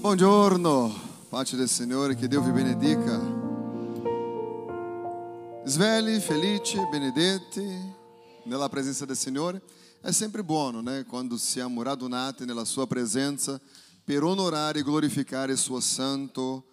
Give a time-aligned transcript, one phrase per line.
[0.00, 3.18] Buongiorno, pace del Signore, che Dio vi benedica.
[5.64, 7.66] Svegli, felici, benedetti
[8.44, 9.60] nella presenza del Signore.
[10.00, 11.04] È sempre buono, né?
[11.04, 13.60] Quando siamo radunati nella Sua presenza
[14.04, 16.66] per onorare e glorificare il Suo santo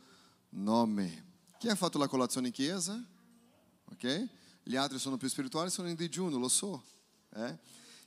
[0.49, 1.25] nome.
[1.57, 3.03] Chi ha fatto la colazione in chiesa?
[3.91, 4.27] Ok?
[4.61, 6.83] Gli altri sono più spirituali, sono in digiuno, lo so.
[7.33, 7.57] Eh?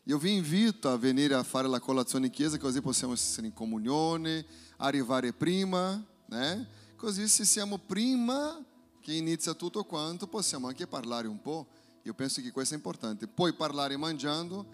[0.09, 3.53] Io vi invito a venire a fare la colazione in chiesa, così possiamo essere in
[3.53, 4.43] comunione,
[4.79, 6.67] arrivare prima, né?
[6.97, 8.59] Così se siamo prima
[9.03, 11.67] che inizia tutto quanto, possiamo anche parlare un po'.
[12.05, 13.27] Io penso che questo è importante.
[13.27, 14.65] Poi parlare mangiando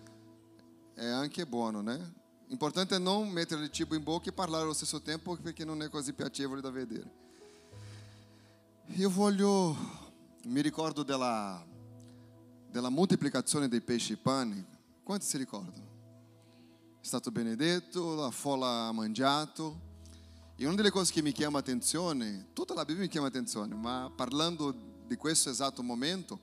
[0.94, 2.12] è anche buono, né?
[2.50, 5.82] Importante è non mettere il cibo in bocca e parlare allo stesso tempo perché non
[5.82, 7.10] è così piacevole da vedere.
[8.94, 9.76] Io voglio,
[10.44, 11.72] mi ricordo della
[12.74, 14.64] della moltiplicazione dei pesci e pani,
[15.04, 15.92] quanti si ricordano?
[17.00, 19.92] È stato benedetto, la folla ha mangiato.
[20.56, 24.10] E una delle cose che mi chiama attenzione, tutta la Bibbia mi chiama attenzione, ma
[24.14, 24.74] parlando
[25.06, 26.40] di questo esatto momento,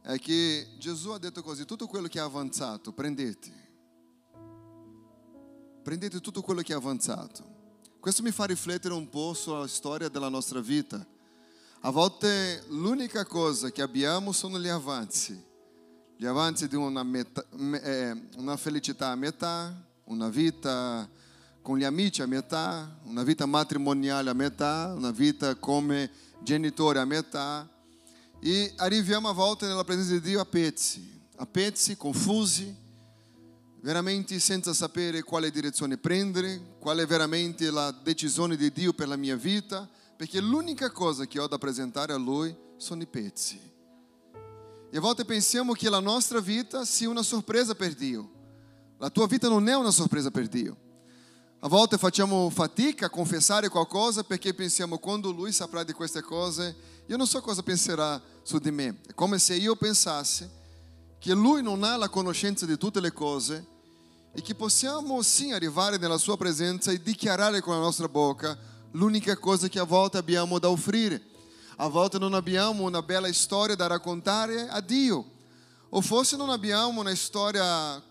[0.00, 3.52] è che Gesù ha detto così, tutto quello che è avanzato, prendete.
[5.82, 7.54] Prendete tutto quello che è avanzato.
[8.00, 11.04] Questo mi fa riflettere un po' sulla storia della nostra vita
[11.86, 15.40] a volte l'unica cosa che abbiamo sono gli avanzi,
[16.16, 17.44] gli avanzi di una, metà,
[17.82, 21.08] eh, una felicità a metà, una vita
[21.60, 26.10] con gli amici a metà, una vita matrimoniale a metà, una vita come
[26.42, 27.68] genitore a metà
[28.40, 32.74] e arriviamo a volte nella presenza di Dio a pezzi, a pezzi confusi,
[33.80, 39.16] veramente senza sapere quale direzione prendere, qual è veramente la decisione di Dio per la
[39.16, 43.74] mia vita perché l'unica cosa che ho da presentare a Lui sono i pezzi.
[44.90, 48.30] E a volte pensiamo che la nostra vita sia una sorpresa per Dio.
[48.98, 50.76] La tua vita non è una sorpresa per Dio.
[51.60, 56.76] A volte facciamo fatica a confessare qualcosa perché pensiamo quando Lui saprà di queste cose,
[57.06, 59.00] io non so cosa penserà su di me.
[59.06, 60.48] È come se io pensasse
[61.18, 63.66] che Lui non ha la conoscenza di tutte le cose
[64.32, 68.56] e che possiamo sim arrivare nella Sua presenza e dichiarare con la nostra bocca
[68.92, 71.20] l'unica cosa che a volte abbiamo da offrire.
[71.78, 75.32] A volte non abbiamo una bella storia da raccontare a Dio.
[75.90, 78.02] O forse non abbiamo una storia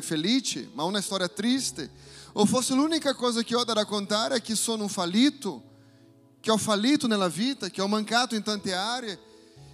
[0.00, 1.88] felice, ma una storia triste.
[2.32, 5.62] O forse l'unica cosa che ho da raccontare è che sono un fallito,
[6.40, 9.18] che ho fallito nella vita, che ho mancato in tante aree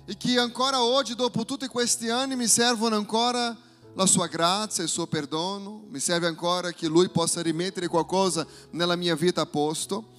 [0.05, 3.57] e che ancora oggi, dopo tutti questi anni, mi servono ancora
[3.95, 8.97] la sua grazia, il suo perdono, mi serve ancora che Lui possa rimettere qualcosa nella
[8.97, 10.13] mia vita a posto.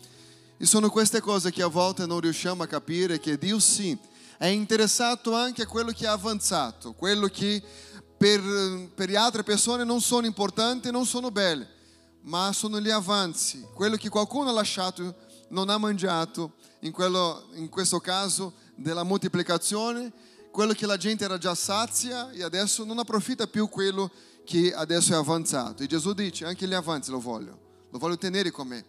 [0.58, 3.98] E sono queste cose che a volte non riusciamo a capire che Dio sì
[4.38, 7.62] è interessato anche a quello che è avanzato, quello che
[8.18, 8.42] per,
[8.94, 11.68] per le altre persone non sono importanti, non sono belle,
[12.22, 15.16] ma sono gli avanzi, quello che qualcuno ha lasciato,
[15.50, 16.54] non ha mangiato,
[16.86, 20.12] in, quello, in questo caso della moltiplicazione,
[20.52, 24.10] quello che la gente era già sazia e adesso non approfitta più quello
[24.46, 25.84] che adesso è avanzato.
[25.84, 28.86] E Gesù dice, anche gli avanzi lo voglio, lo voglio tenere con me.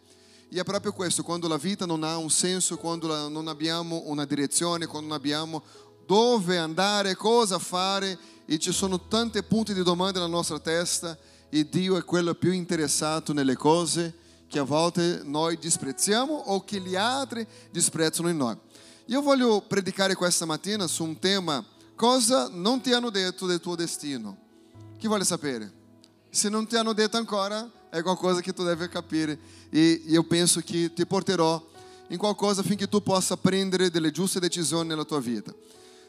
[0.48, 4.24] E è proprio questo, quando la vita non ha un senso, quando non abbiamo una
[4.24, 5.62] direzione, quando non abbiamo
[6.06, 11.18] dove andare, cosa fare e ci sono tanti punti di domanda nella nostra testa
[11.48, 14.14] e Dio è quello più interessato nelle cose
[14.48, 18.56] che a volte noi disprezziamo o che gli altri disprezzano in noi.
[19.06, 21.64] Io voglio predicare questa mattina su un tema,
[21.96, 24.36] cosa non ti hanno detto del tuo destino.
[24.98, 25.72] Chi vuole sapere?
[26.30, 29.38] Se non ti hanno detto ancora, è qualcosa che tu deve capire
[29.70, 31.64] e io penso che ti porterò
[32.08, 35.54] in qualcosa affinché tu possa prendere delle giuste decisioni nella tua vita.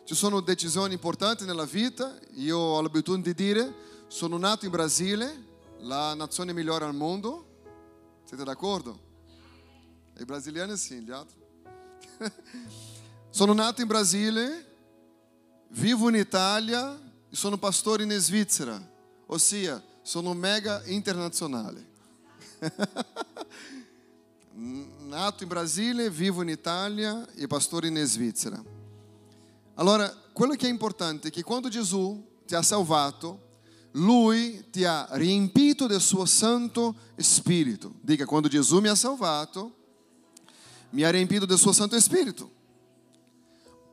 [0.04, 3.74] Ci sono decisioni importanti nella vita, io ho l'abitudine di dire,
[4.08, 5.46] sono nato in Brasile,
[5.80, 7.46] la nazione migliore al mondo,
[8.26, 9.06] siete d'accordo?
[10.20, 11.40] I brasiliani sì, gli altri.
[13.30, 14.66] sono nato in Brasile,
[15.70, 17.00] vivo in Italia
[17.30, 18.82] e sono pastore in Svizzera,
[19.28, 21.86] ossia sono mega internazionale.
[24.56, 28.64] Nato in Brasile, vivo in Italia e pastore in Svizzera.
[29.74, 33.58] Allora, quello che è importante è che quando Gesù ti ha salvato,
[33.92, 37.96] Lui ti ha riempito del suo Santo Spirito.
[38.00, 39.76] Dica, quando Gesù mi ha salvato,
[40.92, 42.50] mi ha riempito del suo Santo Spirito.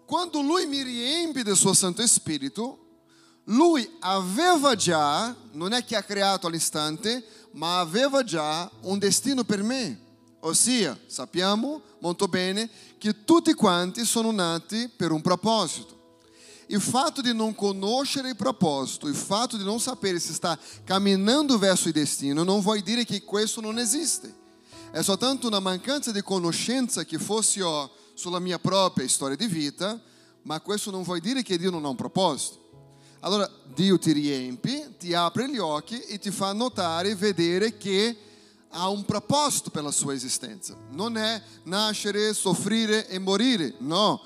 [0.07, 2.84] Quando Lui mi riempie del suo Santo Spirito,
[3.45, 9.63] lui aveva già, non è che ha creato all'istante, ma aveva già un destino per
[9.63, 10.01] me.
[10.41, 12.69] Ossia, sappiamo molto bene
[12.99, 15.93] che tutti quanti sono nati per un proposito.
[16.69, 21.59] Il fatto di non conoscere il proposito, il fatto di non sapere se sta camminando
[21.59, 24.43] verso il destino, non vuol dire che questo non esiste.
[24.91, 30.01] è soltanto una mancanza di conoscenza che fossi ho sulla mia propria storia di vita,
[30.43, 32.64] ma questo non vuol dire che Dio non ha un proposito.
[33.25, 38.15] Allora Dio ti riempie, ti apre gli occhi e ti fa notare e vedere che
[38.69, 40.77] ha un proposito per la sua esistenza.
[40.91, 44.21] Non è nascere, soffrire e morire, no.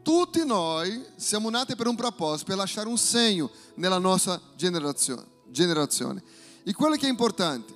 [0.00, 5.24] Tutti noi siamo nati per un proposito, per lasciare un segno nella nostra generazione.
[5.48, 6.22] generazione.
[6.62, 7.74] E quello che è importante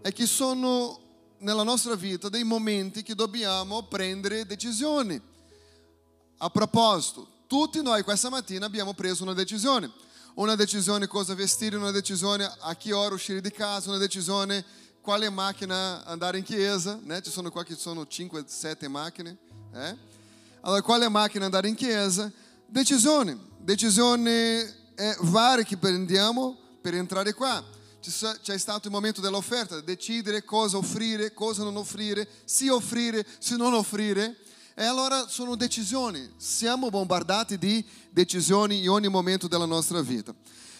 [0.00, 0.98] è che sono
[1.38, 5.20] nella nostra vita dei momenti che dobbiamo prendere decisioni.
[6.38, 9.92] A proposito, tutti noi questa mattina abbiamo preso una decisione.
[10.36, 14.64] Una decisione cosa vestire, una decisione a che ora uscire di casa, una decisione
[15.02, 17.20] quale macchina andare in chiesa, né?
[17.20, 19.36] Ci sono qua che sono 5, 7 macchine,
[19.74, 19.94] eh?
[20.62, 22.32] Allora, quale macchina andare in chiesa?
[22.64, 24.64] Decisioni, decisioni
[25.20, 27.62] varie che prendiamo per entrare qua.
[28.00, 33.74] C'è stato il momento dell'offerta, decidere cosa offrire, cosa non offrire, se offrire, se non
[33.74, 34.38] offrire.
[34.74, 40.34] E allora sono decisioni, siamo bombardati di decisioni in ogni momento della nostra vita.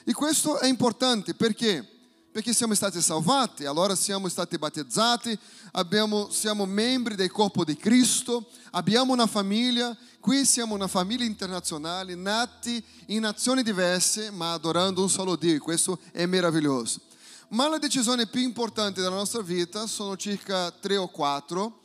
[0.05, 1.87] E questo è importante perché?
[2.33, 5.39] Perché siamo stati salvati, allora siamo stati battezzati,
[5.73, 12.15] abbiamo, siamo membri del corpo di Cristo, abbiamo una famiglia, qui siamo una famiglia internazionale,
[12.15, 17.01] nati in nazioni diverse ma adorando un solo Dio, questo è meraviglioso.
[17.49, 21.82] Ma le decisioni più importanti della nostra vita sono circa tre o quattro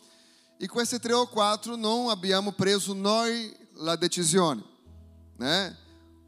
[0.58, 4.64] e queste tre o quattro non abbiamo preso noi la decisione.
[5.38, 5.78] Né?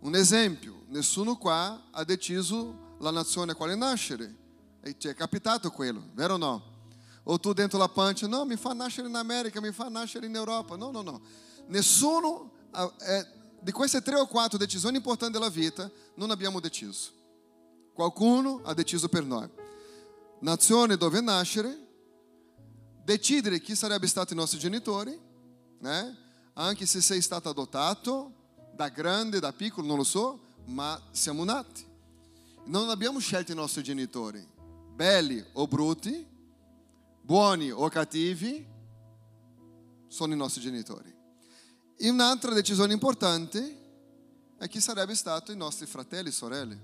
[0.02, 4.36] Un esempio, nessuno qua ha deciso la nazione a quale nascere.
[4.82, 6.64] E ti è capitato quello, vero o no?
[7.24, 10.36] O tu dentro la pancia, no, mi fa nascere in America, mi fa nascere in
[10.36, 10.76] Europa.
[10.76, 11.22] No, no, no.
[11.68, 12.52] Nessuno,
[13.02, 13.28] eh,
[13.60, 17.12] di queste tre o quattro decisioni importanti della vita, non abbiamo deciso.
[17.94, 19.50] Qualcuno ha deciso per noi.
[20.40, 21.89] Nazione dove nascere,
[23.10, 25.20] decidere chi sarebbe stato i nostri genitori,
[25.80, 26.18] né?
[26.54, 28.36] anche se sei stato adottato,
[28.76, 31.84] da grande, da piccolo, non lo so, ma siamo nati.
[32.66, 34.48] Non abbiamo scelto i nostri genitori,
[34.94, 36.24] belli o brutti,
[37.22, 38.64] buoni o cattivi,
[40.08, 41.12] sono i nostri genitori.
[41.98, 43.78] E un'altra decisione importante
[44.60, 46.80] è chi sarebbe stato i nostri fratelli e sorelle.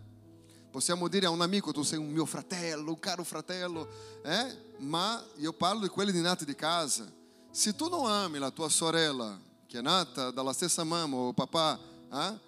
[0.76, 3.88] Possiamo dire a un amico, tu sei un mio fratello, un caro fratello,
[4.26, 4.74] eh?
[4.80, 7.10] ma io parlo di quelli nati di casa.
[7.50, 11.80] Se tu non ami la tua sorella, che è nata dalla stessa mamma o papà,
[12.12, 12.40] eh?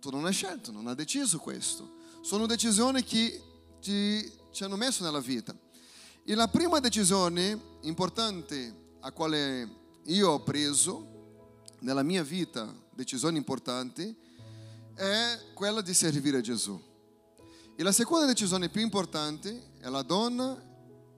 [0.00, 1.90] tu non hai scelto, non hai deciso questo.
[2.20, 3.42] Sono decisioni che
[3.80, 5.56] ti, ci hanno messo nella vita.
[6.22, 9.66] E la prima decisione importante a quale
[10.04, 14.14] io ho preso nella mia vita, decisioni importanti,
[14.94, 16.88] è quella di servire Gesù.
[17.80, 20.54] E la seconda decisione più importante è la donna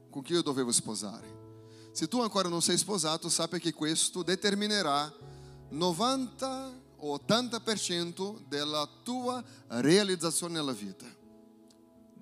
[0.09, 1.27] con cui io dovevo sposare.
[1.91, 5.13] Se tu ancora non sei sposato, sappi che questo determinerà
[5.71, 11.05] 90 o 80% della tua realizzazione nella vita.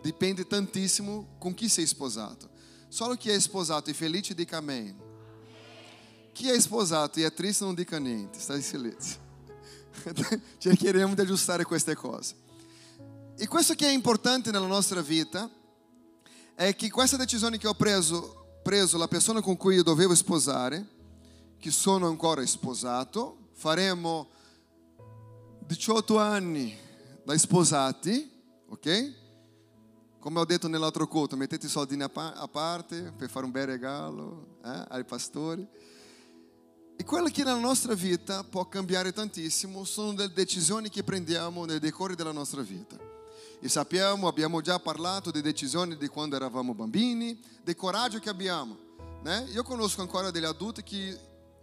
[0.00, 2.48] Dipende tantissimo con chi sei sposato.
[2.88, 4.96] Solo chi è sposato e felice dica amém.
[6.32, 9.18] Chi è sposato e è triste non dica niente, sta in silenzio.
[10.56, 12.48] Cercheremo di aggiustare queste cose.
[13.42, 15.48] E questo che è importante nella nostra vita
[16.54, 20.86] è che questa decisione che ho preso, preso la persona con cui io dovevo sposare,
[21.58, 24.28] che sono ancora sposato, faremo
[25.60, 26.76] 18 anni
[27.24, 28.30] da sposati,
[28.68, 29.14] ok?
[30.18, 34.58] Come ho detto nell'altro culto, mettete i soldini a parte per fare un bel regalo
[34.62, 35.66] eh, ai pastori.
[36.94, 41.78] E quello che nella nostra vita può cambiare tantissimo sono le decisioni che prendiamo nel
[41.78, 43.10] decorre della nostra vita.
[43.62, 48.74] E sappiamo, abbiamo già parlato di decisioni di quando eravamo bambini, del coraggio che abbiamo.
[49.22, 49.48] Né?
[49.52, 51.18] Io conosco ancora degli adulti che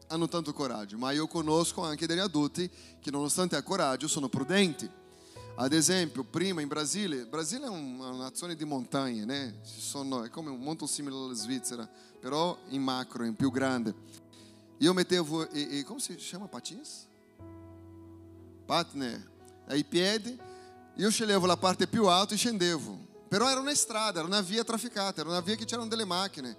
[0.09, 4.87] hanno tanto coraggio, ma io conosco anche degli adulti che nonostante il coraggio sono prudenti.
[5.55, 9.55] Ad esempio, prima in Brasile, Brasile è una nazione di montagne, né?
[9.63, 11.89] sono, è come molto simile alla Svizzera,
[12.19, 13.95] però in macro, in più grande.
[14.77, 17.07] Io mettevo, e, e, come si chiama, patins?
[18.67, 19.31] Patner,
[19.65, 20.45] ai piedi
[20.97, 23.05] io sceglievo la parte più alta e scendevo.
[23.27, 26.57] Però era una strada, era una via trafficata, era una via che c'erano delle macchine.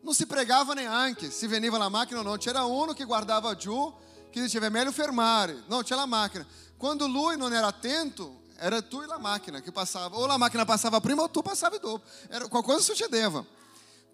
[0.00, 2.36] Non si pregava neanche se veniva la macchina o no.
[2.36, 3.92] C'era uno che guardava giù,
[4.30, 5.64] che diceva è meglio fermare.
[5.66, 6.46] No, c'è la macchina.
[6.76, 10.16] Quando lui non era attento, era tu e la macchina che passava.
[10.18, 12.04] Ou la macchina passava prima ou tu passavi dopo.
[12.28, 13.44] Era, qualcosa succedeva.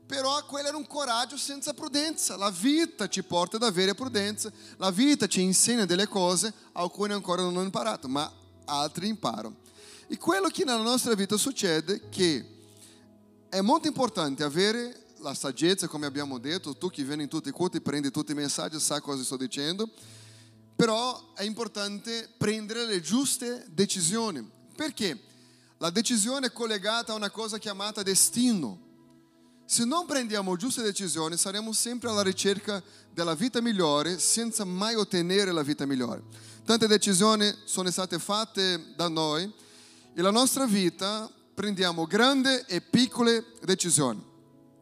[0.06, 2.36] Però quello era un coraggio senza prudenza.
[2.36, 4.50] La vita ci porta ad avere prudenza.
[4.78, 8.39] La vita ci insegna delle cose, alcune ancora non hanno imparato, ma
[8.70, 9.54] altri imparam.
[10.06, 12.46] E quello che nella nostra vita succede è che
[13.48, 17.52] è molto importante avere la saggezza, come abbiamo detto, tu che vieni in tutti i
[17.52, 19.88] culti, prendi tutti i messaggi, sai cosa sto dicendo,
[20.74, 24.48] però è importante prendere le giuste decisioni.
[24.74, 25.18] Perché?
[25.78, 28.88] La decisione è collegata a una cosa chiamata destino.
[29.70, 32.82] Se non prendiamo giuste decisioni, saremo sempre alla ricerca
[33.14, 36.24] della vita migliore senza mai ottenere la vita migliore.
[36.64, 39.48] Tante decisioni sono state fatte da noi
[40.12, 44.20] e la nostra vita prendiamo grandi e piccole decisioni.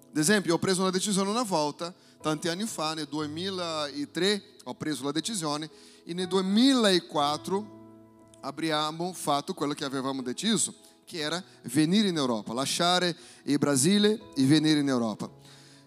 [0.09, 1.93] Ad esempio, ho preso una decisione una volta,
[2.23, 5.69] tanti anni fa, nel 2003 ho preso la decisione
[6.03, 13.17] e nel 2004 abbiamo fatto quello che avevamo deciso che era venire in Europa, lasciare
[13.45, 15.31] il Brasile e venire in Europa.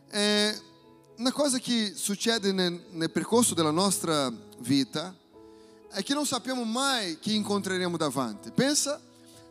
[0.07, 0.59] È
[1.17, 5.15] una cosa che succede nel, nel percorso della nostra vita
[5.91, 8.49] è che non sappiamo mai chi incontreremo davanti.
[8.49, 8.99] Pensa,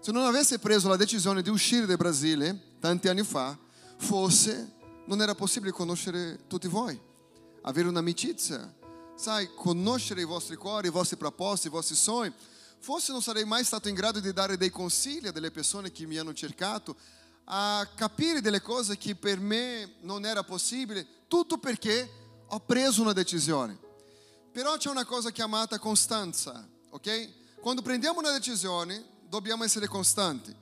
[0.01, 3.57] se non avesse preso la decisione di uscire dal Brasile tanti anni fa,
[3.97, 4.73] forse
[5.07, 6.99] non era possibile conoscere tutti voi,
[7.63, 8.75] avere un'amicizia,
[9.15, 12.35] sai, conoscere i vostri cuori, i vostri propositi, i vostri sogni
[12.81, 16.07] forse non sarei mai stato in grado di dare dei consigli a delle persone che
[16.07, 16.97] mi hanno cercato,
[17.45, 22.11] a capire delle cose che per me non era possibile, tutto perché
[22.47, 23.79] ho preso una decisione.
[24.53, 27.61] Però c'è una cosa chiamata costanza, ok?
[27.61, 30.55] Quando prendiamo una decisione dobbiamo essere costanti.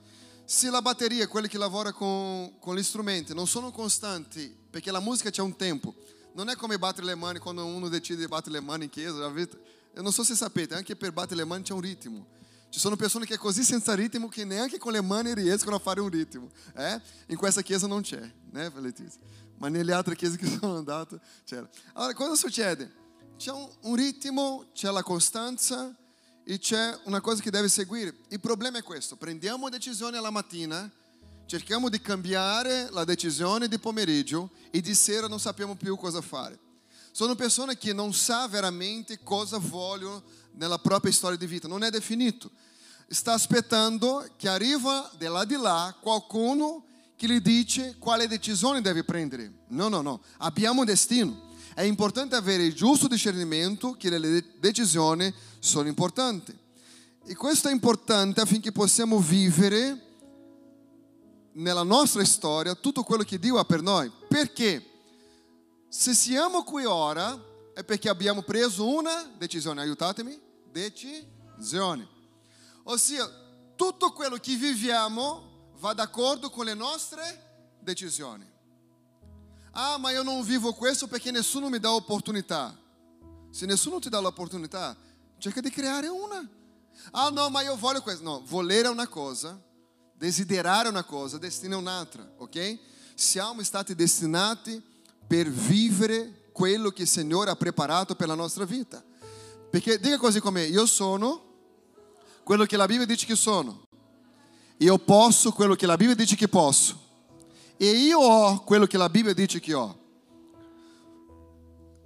[0.45, 4.99] Se la batteria, quelli che lavorano con, con gli strumenti, non sono costanti, perché la
[4.99, 5.95] musica c'è un tempo,
[6.33, 9.25] non è come battere le mani quando uno decide di battere le mani in chiesa,
[9.25, 9.59] avete,
[9.95, 12.37] Eu non so se sapete, anche per battere le mani c'è un ritmo.
[12.69, 15.79] Ci sono persone che è così senza ritmo che neanche con le mani riescono a
[15.79, 16.51] fare un ritmo.
[16.75, 17.01] Eh?
[17.27, 19.19] In questa chiesa non c'è, né Letizia?
[19.57, 21.67] Ma nelle altre chiese che sono andato c'era.
[21.93, 22.91] Allora, cosa succede?
[23.37, 25.93] C'è un, un ritmo, c'è la costanza
[26.43, 28.15] e c'è una cosa che deve seguire.
[28.29, 30.89] Il problema è questo, prendiamo decisione alla mattina,
[31.47, 36.59] cerchiamo di cambiare la decisione di pomeriggio e di sera non sappiamo più cosa fare.
[37.11, 40.23] Sono persone che non sa veramente cosa vogliono
[40.53, 42.51] nella propria storia di vita, non è definito.
[43.07, 46.85] Sta aspettando che arriva di là di là qualcuno
[47.15, 49.51] che gli dice quale decisione deve prendere.
[49.69, 51.47] No, no, no, abbiamo un destino.
[51.73, 56.57] È importante avere il giusto discernimento che le decisioni sono importanti.
[57.25, 60.07] E questo è importante affinché possiamo vivere
[61.53, 64.11] nella nostra storia tutto quello che Dio ha per noi.
[64.27, 64.83] Perché?
[65.89, 67.35] Se siamo qui ora
[67.73, 70.39] è perché abbiamo preso una decisione, aiutatemi,
[70.71, 72.07] decisione.
[72.83, 73.27] Ossia,
[73.75, 78.47] tutto quello che viviamo va d'accordo con le nostre decisioni.
[79.71, 82.77] Ah, ma io non vivo questo perché nessuno mi dà opportunità.
[83.49, 84.95] Se nessuno ti dà l'opportunità,
[85.39, 86.47] cerca di creare una.
[87.11, 88.23] Ah, no, ma io voglio questo.
[88.23, 89.59] No, volere è una cosa,
[90.13, 92.77] desiderare è una cosa, destino è un'altra, ok?
[93.15, 94.88] Siamo stati destinati
[95.29, 99.03] per vivere quello che il Signore ha preparato per la nostra vita.
[99.69, 101.43] Perché dica così come io sono
[102.43, 103.83] quello che la Bibbia dice che sono.
[104.77, 106.99] Io posso quello che la Bibbia dice che posso.
[107.77, 109.99] E io ho quello che la Bibbia dice che ho.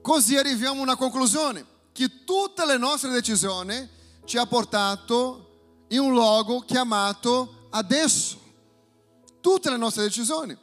[0.02, 3.88] Così arriviamo a una conclusione, che tutte le nostre decisioni
[4.26, 8.38] ci ha portato in un luogo chiamato adesso.
[9.40, 10.58] Tutte le nostre decisioni.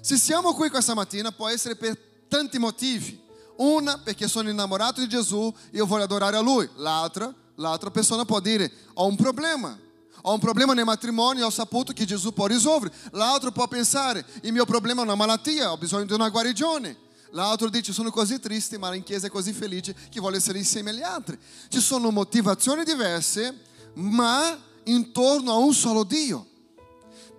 [0.00, 3.20] Se siamo qui questa mattina può essere per tanti motivi.
[3.56, 6.68] Una perché sono innamorato di Gesù e io voglio adorare a Lui.
[6.76, 9.76] L'altra, l'altra persona può dire ho un problema.
[10.22, 12.94] Ho un problema nel matrimonio e ho saputo che Gesù può risolvere.
[13.12, 17.06] L'altro può pensare il mio problema è una malattia, ho bisogno di una guarigione.
[17.32, 20.90] L'altro dice sono così triste ma in chiesa è così felice che vuole essere insieme
[20.90, 21.38] agli altri.
[21.68, 23.64] Ci sono motivazioni diverse
[23.94, 26.46] ma intorno a un solo Dio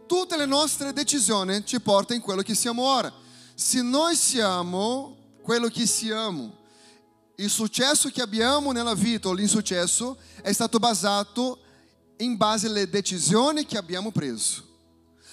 [0.09, 3.13] tutte le nostre decisioni ci portano in quello che siamo ora.
[3.53, 6.57] Se noi siamo quello che siamo,
[7.35, 11.59] il successo che abbiamo nella vita o l'insuccesso è stato basato
[12.17, 14.63] in base alle decisioni che abbiamo preso.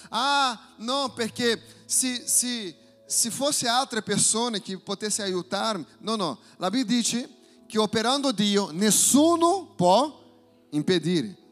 [0.09, 2.75] Ah, no, perché se, se,
[3.07, 7.27] se fosse altre persone che potessero aiutarmi, no, no, la Bibbia dice
[7.65, 10.23] che operando Dio nessuno può
[10.69, 11.46] impedire.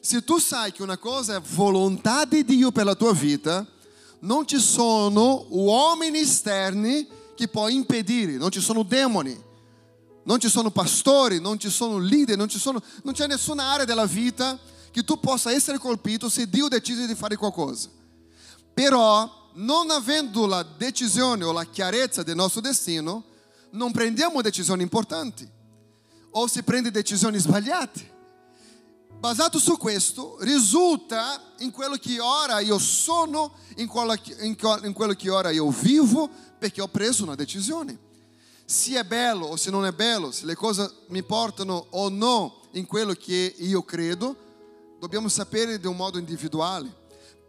[0.00, 3.66] Se tu sai che una cosa è volontà di Dio per la tua vita,
[4.20, 9.38] non ci sono uomini esterni che puoi impedire, non ci sono demoni,
[10.24, 13.84] non ci sono pastori, non ci sono leader, non, ci sono, non c'è nessuna area
[13.84, 14.58] della vita
[14.90, 17.88] che tu possa essere colpito se Dio decide di fare qualcosa.
[18.72, 23.24] Però, non avendo la decisione o la chiarezza del nostro destino,
[23.72, 25.48] non prendiamo decisioni importanti
[26.30, 28.18] o si prende decisioni sbagliate.
[29.20, 35.28] Basato su questo, risulta in quello che ora io sono, in quello in quello che
[35.28, 36.26] ora io vivo,
[36.58, 37.98] perché ho preso una decisione.
[38.64, 42.62] Se è bello o se non è bello, se le cose mi portano o no
[42.72, 44.34] in quello che io credo,
[44.98, 46.90] dobbiamo sapere di un modo individuale.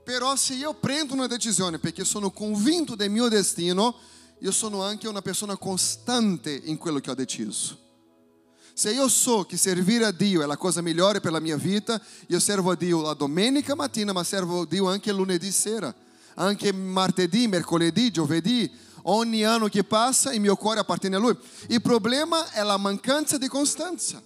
[0.03, 3.95] Però se io prendo una decisione perché sono convinto del mio destino,
[4.39, 7.80] io sono anche una persona costante in quello che ho deciso.
[8.81, 12.01] Se io so che servire a Dio è la cosa migliore per la mia vita,
[12.29, 15.93] io servo a Dio la domenica mattina, ma servo a Dio anche lunedì sera,
[16.33, 18.67] anche martedì, mercoledì, giovedì,
[19.03, 21.37] ogni anno che passa il mio cuore appartiene a Lui.
[21.67, 24.19] Il problema è la mancanza di costanza,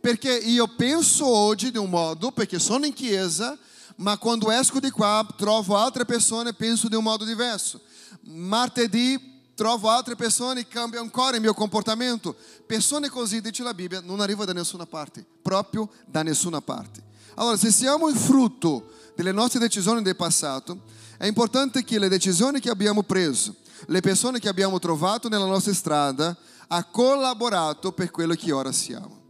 [0.00, 3.58] perché io penso oggi di un modo, perché sono in chiesa,
[3.96, 7.80] ma quando esco di qua trovo altre persone e penso di un modo diverso.
[8.20, 12.36] Martedì trovo altre persone e cambio ancora il mio comportamento.
[12.64, 17.02] Persone così, dice la Bibbia, non arriva da nessuna parte, proprio da nessuna parte.
[17.34, 20.82] Allora, se siamo il frutto delle nostre decisioni del passato,
[21.16, 25.74] è importante che le decisioni che abbiamo preso, le persone che abbiamo trovato nella nostra
[25.74, 26.36] strada,
[26.68, 29.22] ha collaborato per quello che ora siamo.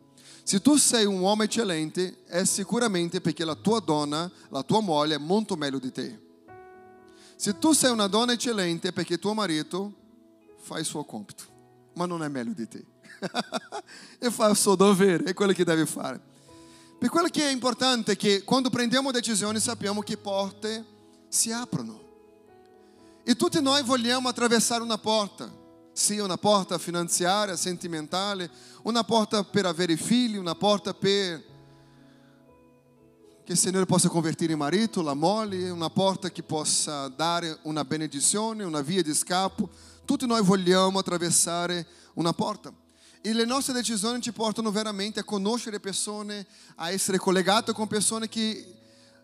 [0.43, 5.15] Se tu sei un uomo eccellente, è sicuramente perché la tua donna, la tua moglie
[5.15, 6.21] è molto meglio di te.
[7.35, 9.98] Se tu sei una donna eccellente, è perché tuo marito
[10.69, 11.45] fa il suo compito,
[11.95, 12.85] ma non è meglio di te.
[14.21, 16.21] e fa il suo dovere, è quello che deve fare.
[16.99, 20.85] Per quello che è importante è che quando prendiamo decisioni sappiamo che porte
[21.29, 22.07] si aprono.
[23.25, 25.51] E tutti noi vogliamo attraversare una porta,
[25.93, 28.51] sia una porta finanziaria, sentimentale,
[28.83, 31.43] una porta per avere figli, una porta per
[33.43, 37.83] che il Signore possa convertire il marito, la moglie, una porta che possa dare una
[37.83, 39.71] benedizione, una via di scappo.
[40.09, 42.73] Tutti noi vogliamo attraversare una porta.
[43.21, 46.47] E le nostre decisioni ci portano veramente a conoscere persone,
[46.77, 48.75] a essere collegati con persone che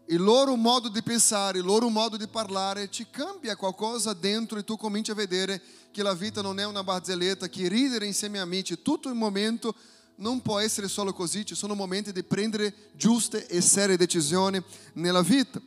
[0.04, 4.64] il loro modo di pensare, il loro modo di parlare ti cambia qualcosa dentro e
[4.64, 5.58] tu cominci a vedere
[5.90, 9.74] che la vita non è una barzelletta, che ridere insieme a amici tutto il momento
[10.16, 15.22] non può essere solo così, ci sono momenti di prendere giuste e serie decisioni nella
[15.22, 15.58] vita.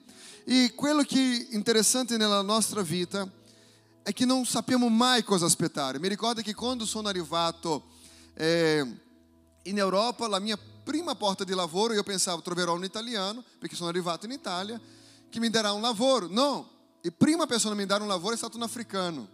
[0.44, 3.28] E quello che è interessante nella nostra vita
[4.08, 6.00] è che non sappiamo mai cosa aspettare.
[6.00, 7.88] Mi ricordo che quando sono arrivato
[8.36, 8.80] eh,
[9.64, 13.90] in Europa, la mia prima porta di lavoro, io pensavo troverò un italiano, perché sono
[13.90, 14.80] arrivato in Italia,
[15.30, 16.28] che mi darà un lavoro.
[16.30, 16.70] No,
[17.02, 19.28] la prima persona a mi dare un lavoro è stato un africano.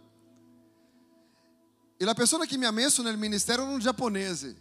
[1.96, 4.56] E la persona che mi ha messo nel ministero era un giapponese.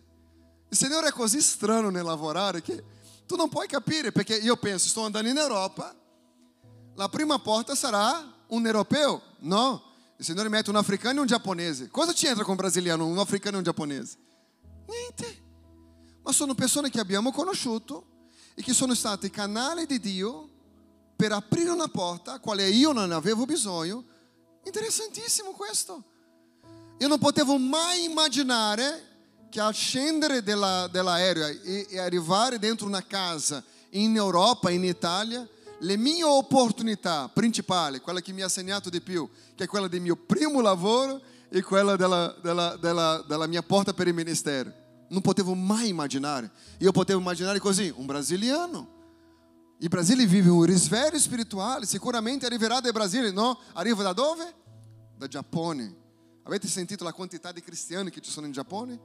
[0.69, 2.83] Il Signore è così strano nel lavorare che
[3.25, 5.91] tu non puoi capire, perché io penso, sto andando in Europa,
[6.93, 9.19] la prima porta sarà un europeo.
[9.39, 11.89] No, il Signore mette un africano e un giapponese.
[11.89, 14.17] Cosa ci entra con un brasiliano, un africano e un giapponese?
[14.87, 15.41] Niente.
[16.21, 18.07] Ma sono persone che abbiamo conosciuto
[18.55, 20.49] e che sono state canali di Dio
[21.15, 24.05] per aprire una porta quale io non avevo bisogno.
[24.65, 26.03] Interessantissimo questo.
[26.99, 29.11] Io non potevo mai immaginare
[29.49, 35.47] che al scendere della, dell'aereo e arrivare dentro una casa in Europa, in Italia,
[35.83, 40.01] le mie opportunità principali, quella che mi ha segnato di più, che è quella del
[40.01, 44.71] mio primo lavoro e quella della, della, della, della mia porta per il ministero.
[45.09, 46.49] Non potevo mai immaginare.
[46.79, 48.91] Io potevo immaginare così, un brasiliano.
[49.79, 53.59] Il Brasile vive un risveglio spirituale, sicuramente arriverà dal Brasile, no?
[53.73, 54.53] Arriva da dove?
[55.17, 55.93] Da Giappone.
[56.43, 58.97] Avete sentito la quantità di cristiani che ci sono in Giappone?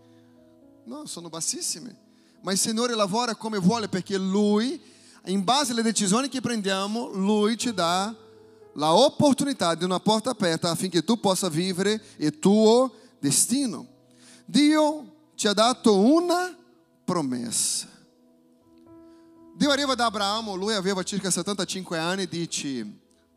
[0.85, 2.07] No, sono bassissime.
[2.43, 4.81] Ma il Signore lavora come vuole perché Lui,
[5.29, 8.15] in base alle decisioni che prendiamo, Lui ci dà
[8.75, 13.87] la opportunità di una porta aperta affinché tu possa vivere il tuo destino.
[14.45, 16.57] Dio ti ha dato una
[17.05, 17.87] promessa.
[19.55, 22.87] Dio arriva da Abraamo, lui aveva circa 75 anni e dice,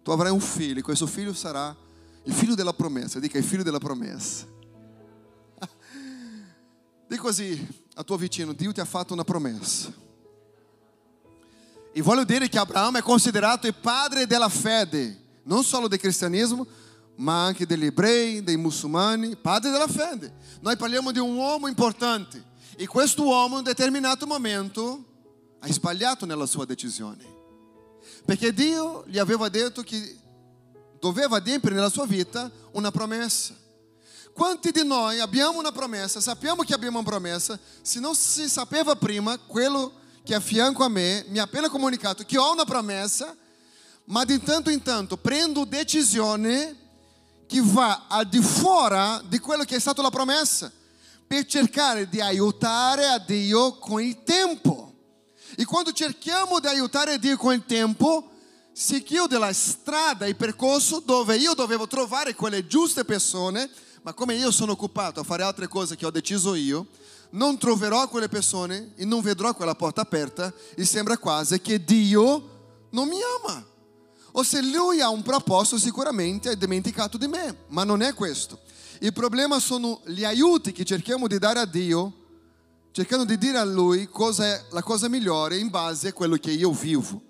[0.04, 1.76] tu avrai un figlio, questo figlio sarà
[2.24, 4.46] il figlio della promessa, dica il figlio della promessa.
[7.08, 9.92] Di così a tuo vicino, Dio ti ha fatto una promessa.
[11.94, 16.66] E voglio dire che Abraamo è considerato il padre della fede, non solo del cristianesimo,
[17.16, 20.34] ma anche degli ebrei, dei musulmani, padre della fede.
[20.62, 22.44] Noi parliamo di un uomo importante
[22.76, 25.06] e questo uomo in un determinato momento
[25.60, 27.24] ha sbagliato nella sua decisione.
[28.26, 30.18] Perché Dio gli aveva detto che
[31.00, 33.54] doveva adempiere nella sua vita una promessa.
[34.34, 38.96] Quanti di noi abbiamo una promessa, sappiamo che abbiamo una promessa, se non si sapeva
[38.96, 43.36] prima, quello che è a fianco a me mi ha appena comunicato che ho promessa,
[44.06, 46.76] ma di tanto in tanto prendo decisione
[47.48, 50.72] che va al di fuori di quello che è stata la promessa,
[51.28, 54.94] per cercare di aiutare a Dio con il tempo.
[55.56, 58.30] E quando cerchiamo di aiutare Dio con il tempo,
[58.74, 63.70] si chiude la strada, il percorso dove io dovevo trovare quelle giuste persone,
[64.02, 66.88] ma come io sono occupato a fare altre cose che ho deciso io,
[67.32, 72.88] non troverò quelle persone e non vedrò quella porta aperta e sembra quasi che Dio
[72.92, 73.66] non mi ama.
[74.34, 78.60] O se lui ha un proposito, sicuramente ha dimenticato di me, ma non è questo.
[79.00, 82.14] Il problema sono gli aiuti che cerchiamo di dare a Dio,
[82.92, 86.52] cercando di dire a Lui cosa è la cosa migliore in base a quello che
[86.52, 87.22] io vivo.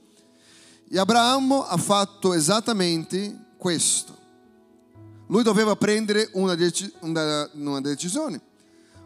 [0.89, 4.17] E Abramo ha fatto esattamente questo.
[5.27, 8.41] Lui doveva prendere una, dec- una, una decisione,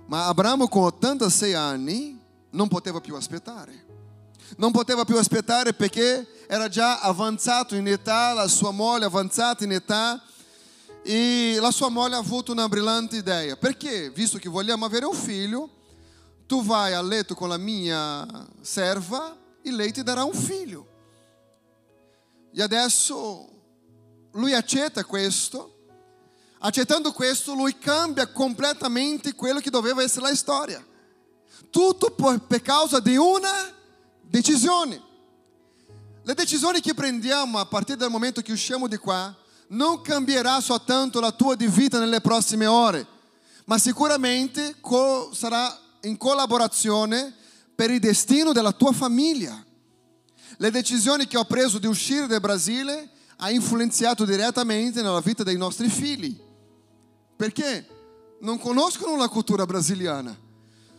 [0.08, 2.20] ma Abramo con 86 anni
[2.52, 3.84] non poteva più aspettare.
[4.58, 9.72] Non poteva più aspettare perché era già avanzato in età, la sua moglie avanzata in
[9.72, 10.22] età
[11.02, 13.56] e la sua moglie ha avuto una brillante idea.
[13.58, 15.70] Perché, visto che vogliamo avere un figlio,
[16.48, 18.26] tu vai a letto con la mia
[18.62, 20.88] serva e lei ti darà un figlio.
[22.54, 23.50] E adesso
[24.32, 25.75] lui accetta questo.
[26.65, 30.84] Accettando questo, lui cambia completamente quello che doveva essere la storia.
[31.69, 33.71] Tutto per, per causa di una
[34.21, 34.99] decisione.
[36.23, 39.36] Le decisioni che prendiamo a partire dal momento che usciamo di qua
[39.67, 43.06] non cambierà soltanto la tua vita nelle prossime ore,
[43.65, 44.75] ma sicuramente
[45.34, 47.32] sarà in collaborazione
[47.75, 49.63] per il destino della tua famiglia.
[50.58, 55.58] Le decisioni che ho preso di uscire dal Brasile ha influenzato direttamente nella vita dei
[55.58, 56.41] nostri figli.
[57.36, 57.88] Perché
[58.39, 60.38] non conoscono la cultura brasiliana.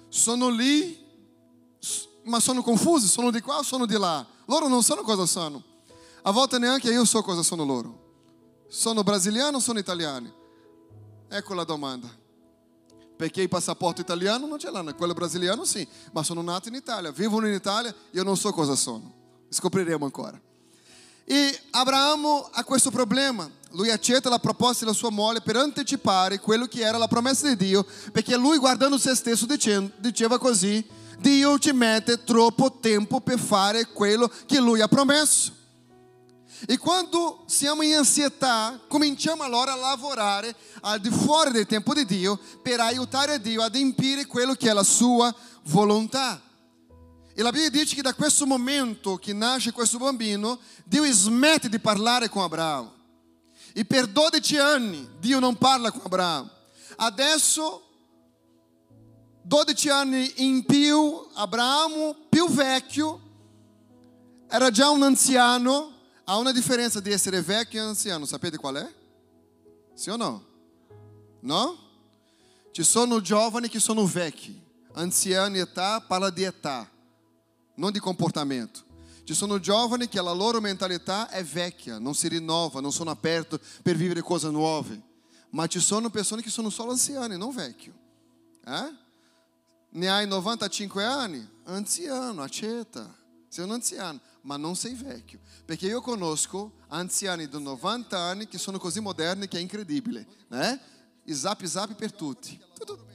[0.09, 1.05] Sono lì,
[2.25, 4.25] ma sono confusi, sono di qua o sono di là.
[4.47, 5.63] Loro non sanno cosa sono.
[6.23, 8.05] A volte neanche io so cosa sono loro.
[8.69, 10.33] Sono brasiliano o sono italiani?
[11.29, 12.09] Ecco la domanda.
[13.17, 17.11] Perché il passaporto italiano non ce l'hanno, quello brasiliano sì, ma sono nato in Italia,
[17.11, 19.15] vivono in Italia, io non so cosa sono.
[19.49, 20.39] Scopriremo ancora.
[21.25, 23.51] E Abramo ha questo problema.
[23.77, 27.57] Lui accetta la proposta della sua moglie per anticipare quello che era la promessa di
[27.57, 29.47] Dio, perché lui guardando se stesso
[29.99, 30.83] diceva così,
[31.19, 35.53] Dio ci mette troppo tempo per fare quello che lui ha promesso.
[36.67, 42.07] E quando siamo in ansietà, cominciamo allora a lavorare al di fuori del tempo di
[42.07, 45.35] Dio per aiutare Dio ad adempiere quello che è la sua
[45.65, 46.41] volontà.
[47.35, 51.79] E la Bibbia dice che da questo momento che nasce questo bambino, Dio smette di
[51.79, 52.96] parlare con Abramo.
[53.77, 56.51] E per 12 anni Dio non parla con Abramo.
[56.97, 57.83] Adesso,
[59.43, 63.21] 12 anni in più, Abramo, più vecchio,
[64.49, 65.93] era già un anziano,
[66.27, 68.91] Há uma diferença de ser vecchio e anziano, sapete qual é?
[69.95, 70.43] Sim ou não?
[71.43, 71.79] Não?
[72.73, 74.59] Ci sono giovani che sono vecchi,
[74.95, 76.91] anziani età parla di età,
[77.77, 78.86] non di comportamento.
[79.27, 83.59] Ci sono giovani che la loro mentalità è vecchia, non si rinnova, non sono aperti
[83.83, 85.03] per vivere cose nuove.
[85.51, 87.93] Ma ci sono persone che sono solo anziani, non vecchio.
[88.65, 88.95] Eh?
[89.89, 91.45] Ne hai 95 anni?
[91.65, 93.13] Anziano, accetta.
[93.49, 95.41] Sei un anziano ma non sei vecchio.
[95.65, 100.25] Perché io conosco anziani di 90 anni che sono così moderni che è incredibile.
[100.47, 100.81] Né?
[101.25, 102.57] E zap zap per tutti.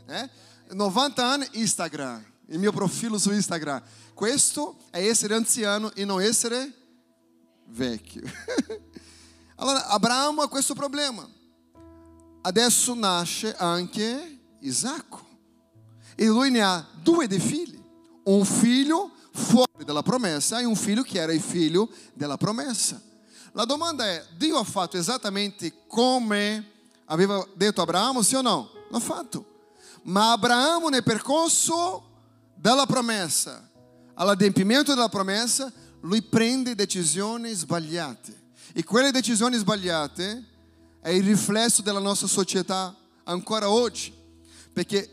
[0.07, 0.29] Né?
[0.71, 2.30] 90 anni Instagram.
[2.51, 3.81] Il mio profilo su Instagram.
[4.13, 6.69] Questo è essere anziano e non essere
[7.67, 8.23] vecchio.
[9.55, 11.25] allora, Abramo ha questo problema.
[12.41, 15.25] Adesso nasce anche Isacco.
[16.13, 17.81] E lui ne ha due di figli.
[18.23, 23.01] Un figlio fuori dalla promessa e un figlio che era il figlio della promessa.
[23.53, 26.69] La domanda è, Dio ha fatto esattamente come
[27.05, 28.71] aveva detto Abramo, sì o no?
[28.89, 29.45] L'ha fatto.
[30.03, 32.09] Ma Abramo nel percorso
[32.61, 33.67] della promessa,
[34.13, 38.39] all'adempimento della promessa, lui prende decisioni sbagliate.
[38.73, 40.45] E quelle decisioni sbagliate
[41.01, 44.13] è il riflesso della nostra società ancora oggi.
[44.71, 45.09] Perché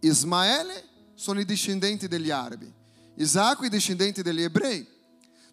[0.00, 2.70] Ismaele sono i discendenti degli arabi.
[3.14, 4.84] Isacco i discendenti degli ebrei.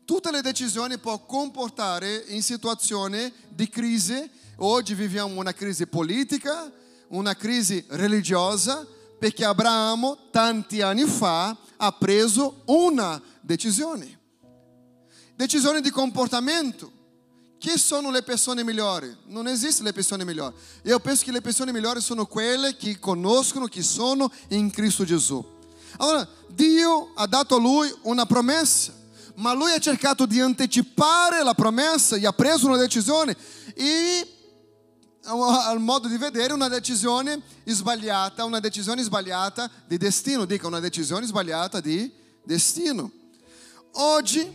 [0.06, 4.28] Tutte le decisioni possono comportare in situazioni di crisi.
[4.56, 6.72] Oggi viviamo una crisi politica,
[7.10, 8.84] una crisi religiosa,
[9.20, 14.18] perché Abramo tanti anni fa ha preso una decisione.
[15.36, 16.92] Decisione di comportamento.
[17.58, 19.14] Chi sono le persone migliori?
[19.26, 20.56] Non esistono le persone migliori.
[20.84, 25.46] Io penso che le persone migliori sono quelle che conoscono chi sono in Cristo Gesù.
[25.98, 28.94] Allora, Dio ha dato a lui una promessa,
[29.36, 33.36] ma lui ha cercato di anticipare la promessa e ha preso una decisione
[33.74, 34.39] e
[35.30, 41.26] al modo di vedere una decisione sbagliata, una decisione sbagliata di destino, dica una decisione
[41.26, 42.12] sbagliata di
[42.44, 43.12] destino.
[43.94, 44.52] Oggi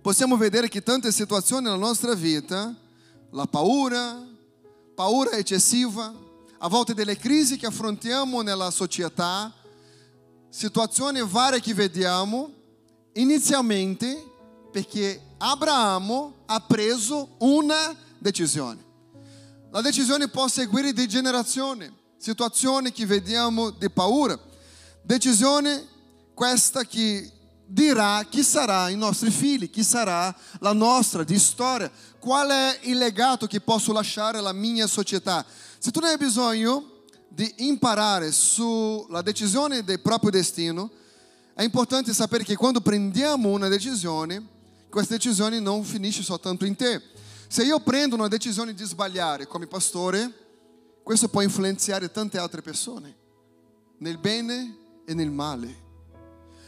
[0.00, 2.74] possiamo vedere che tante situazioni nella nostra vita,
[3.30, 4.26] la paura,
[4.94, 6.12] paura eccessiva,
[6.58, 9.52] a volte delle crisi che affrontiamo nella società,
[10.48, 12.52] situazioni varie che vediamo,
[13.14, 14.28] inizialmente
[14.70, 18.89] perché Abramo ha preso una decisione.
[19.72, 24.36] La decisione può seguire di generazione, situazioni che vediamo di paura,
[25.00, 25.86] decisione
[26.34, 27.30] questa che
[27.66, 32.98] dirà chi sarà i nostri figli, chi sarà la nostra di storia, qual è il
[32.98, 35.46] legato che posso lasciare alla mia società.
[35.78, 40.90] Se tu ne hai bisogno di imparare sulla decisione del proprio destino,
[41.54, 44.44] è importante sapere che quando prendiamo una decisione,
[44.88, 47.00] questa decisione non finisce soltanto in te.
[47.52, 50.32] Se io prendo una decisione di sbagliare come pastore,
[51.02, 53.12] questo può influenzare tante altre persone,
[53.98, 55.88] nel bene e nel male.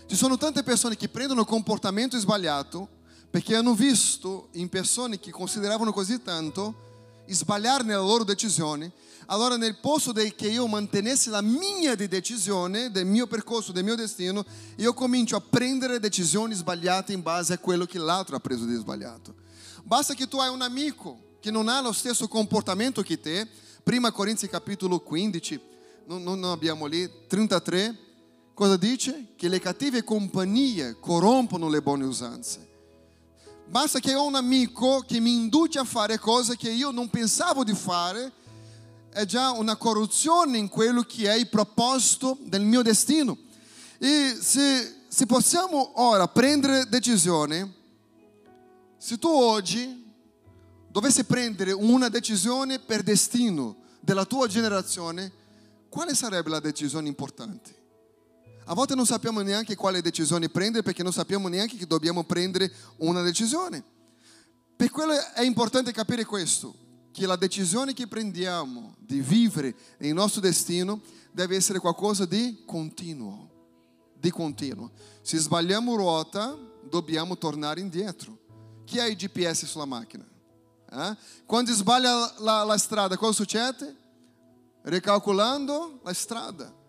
[0.09, 2.89] Ci sono tante persone che prendono comportamento sbagliato
[3.31, 8.91] perché hanno visto in persone che consideravano così tanto sbagliare nella loro decisione.
[9.27, 14.45] Allora nel posto che io mantenessi la mia decisione, del mio percorso, del mio destino,
[14.79, 18.75] io comincio a prendere decisioni sbagliate in base a quello che l'altro ha preso di
[18.75, 19.42] sbagliato.
[19.83, 23.47] Basta che tu hai un amico che non ha lo stesso comportamento che te,
[23.83, 25.61] prima Corinzi capitolo 15,
[26.07, 28.11] non, non abbiamo lì, 33,
[28.55, 29.29] Cosa dice?
[29.35, 32.69] Che le cattive compagnie corrompono le buone usanze.
[33.67, 37.65] Basta che ho un amico che mi induce a fare cose che io non pensavo
[37.65, 38.31] di fare,
[39.11, 43.39] è già una corruzione in quello che è il proposito del mio destino.
[43.99, 47.73] E se, se possiamo ora prendere decisione,
[49.03, 50.01] se tu oggi
[50.89, 55.33] dovessi prendere una decisione per destino della tua generazione,
[55.89, 57.75] quale sarebbe la decisione importante?
[58.67, 62.73] A volte non sappiamo neanche quale decisione prendere perché non sappiamo neanche che dobbiamo prendere
[62.99, 63.83] una decisione.
[64.77, 66.73] Per quello è importante capire questo,
[67.11, 73.51] che la decisione che prendiamo di vivere il nostro destino deve essere qualcosa di continuo,
[74.15, 74.93] di continuo.
[75.23, 76.57] Se sbagliamo ruota,
[76.89, 78.39] dobbiamo tornare indietro.
[78.95, 80.25] Ha il GPS macchina?
[80.91, 81.17] Eh?
[81.47, 83.97] Quando sbaglia la, la strada, cosa succede?
[84.83, 86.81] Recalculando la strada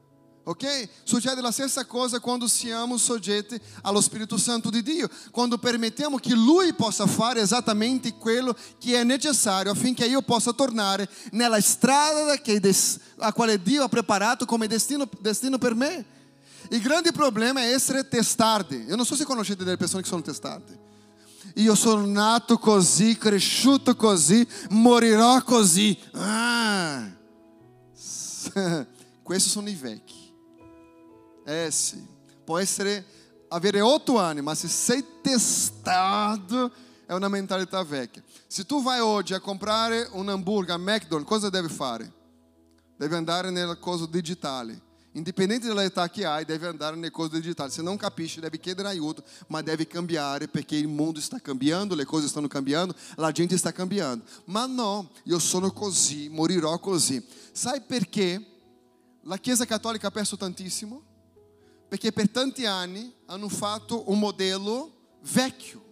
[0.43, 0.89] ok?
[1.03, 6.33] Succede la stessa cosa quando siamo soggetti allo Spirito Santo di Dio, quando permettiamo che
[6.33, 12.33] Lui possa fare esattamente quello che è necessario affinché io possa tornare nella strada
[13.17, 16.05] a quale Dio ha preparato come destino, destino per me.
[16.69, 18.85] Il grande problema è essere testardi.
[18.87, 20.91] Io non so se conoscete delle persone che sono testardi.
[21.55, 25.97] Io sono nato così, cresciuto così, morirò così.
[26.13, 27.11] Ah.
[29.23, 30.21] Questi sono i vecchi.
[31.45, 32.07] É sim.
[32.45, 33.05] Pode ser
[33.49, 36.71] avere otto anni, ma se sei testado
[37.05, 38.23] è una mentalità vecchia.
[38.47, 42.11] Se tu vai oggi a comprare un hambúrguer a McDonald's, cosa deve fare?
[42.97, 44.81] Deve andare nella cosa digitale.
[45.13, 47.71] Indipendente dall'età che hai, deve andare nelle cose digitali.
[47.71, 52.05] Se non capisci, deve chiedere aiuto, ma deve cambiare perché il mondo sta cambiando, le
[52.05, 54.23] cose stanno cambiando, la gente sta cambiando.
[54.45, 57.23] Ma no, io sono così, morirò così.
[57.51, 58.43] Sai perché
[59.21, 61.11] la Chiesa Cattolica ha perso tantissimo?
[61.93, 65.83] perché per tanti anni hanno fatto un modello vecchio.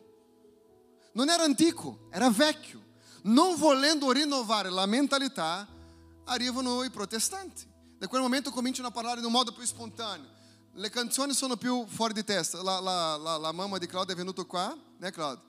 [1.12, 2.84] Non era antico, era vecchio.
[3.26, 5.68] Non volendo rinnovare la mentalità,
[6.24, 7.71] arrivano i protestanti.
[8.02, 10.28] Da quel momento cominciano a parlare in un modo più spontaneo.
[10.74, 12.60] Le canzoni sono più fuori di testa.
[12.64, 15.46] La, la, la, la mamma di Claudia è venuta qua, né Claudia?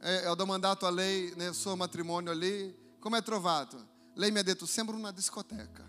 [0.00, 3.86] E ho domandato a lei nel suo matrimonio lì, come è trovato?
[4.14, 5.86] Lei mi ha detto, sembra una discoteca.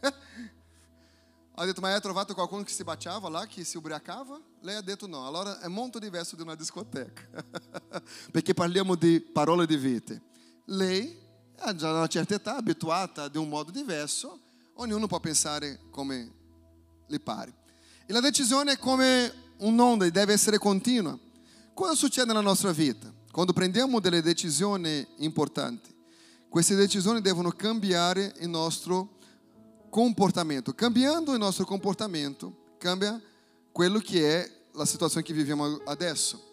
[1.54, 4.40] Ha detto, ma hai trovato qualcuno che si baciava lá, che si ubriacava?
[4.60, 7.44] Lei ha detto no, allora è molto diverso di una discoteca,
[8.32, 10.18] perché parliamo di parole di vita.
[10.64, 11.20] Lei
[11.58, 14.41] ha già una certa età, abituata di un modo diverso,
[14.82, 16.30] ognuno può pensare come
[17.06, 17.54] gli pare.
[18.06, 21.18] E la decisione è come un'onda, deve essere continua.
[21.74, 23.12] Cosa succede nella nostra vita?
[23.30, 25.94] Quando prendiamo delle decisioni importanti,
[26.48, 29.18] queste decisioni devono cambiare il nostro
[29.88, 30.74] comportamento.
[30.74, 33.20] Cambiando il nostro comportamento, cambia
[33.70, 36.50] quello che è la situazione che viviamo adesso.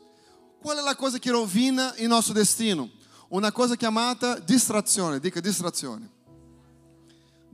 [0.62, 2.90] Qual è la cosa che rovina il nostro destino?
[3.30, 5.20] Una cosa chiamata distrazione.
[5.20, 6.18] Dica distrazione.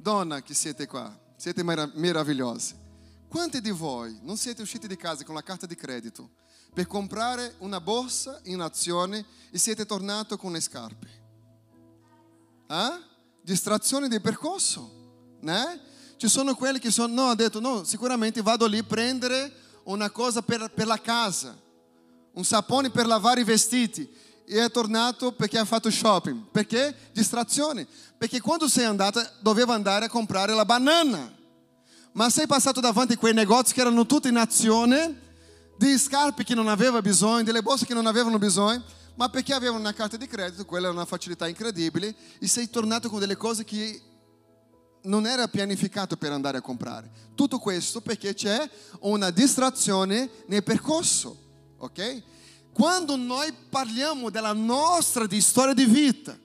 [0.05, 2.75] Donna che siete qua, siete meravigliosi.
[3.27, 6.29] Quanti di voi non siete usciti di casa con la carta di credito
[6.71, 11.07] per comprare una borsa in azione e siete tornati con le scarpe?
[12.67, 12.99] Eh?
[13.41, 15.81] Distrazione di percorso né?
[16.17, 19.51] Ci sono quelli che sono, no, ha detto, no, sicuramente vado lì a prendere
[19.85, 21.59] una cosa per, per la casa,
[22.33, 24.07] un sapone per lavare i vestiti
[24.47, 26.45] e è tornato perché ha fatto shopping.
[26.51, 26.95] Perché?
[27.11, 27.87] Distrazione.
[28.17, 31.33] Perché quando sei andata doveva andare a comprare la banana.
[32.13, 35.21] Ma sei passato davanti a quei negozi che erano tutti in azione,
[35.77, 38.83] di scarpe che non aveva bisogno, delle borse che non avevano bisogno,
[39.15, 43.09] ma perché avevano una carta di credito, quella è una facilità incredibile, e sei tornato
[43.09, 44.01] con delle cose che
[45.03, 47.09] non era pianificato per andare a comprare.
[47.35, 48.69] Tutto questo perché c'è
[49.01, 51.37] una distrazione nel percorso,
[51.77, 52.23] ok?
[52.75, 56.37] Quando noi parliamo della nostra di storia di vita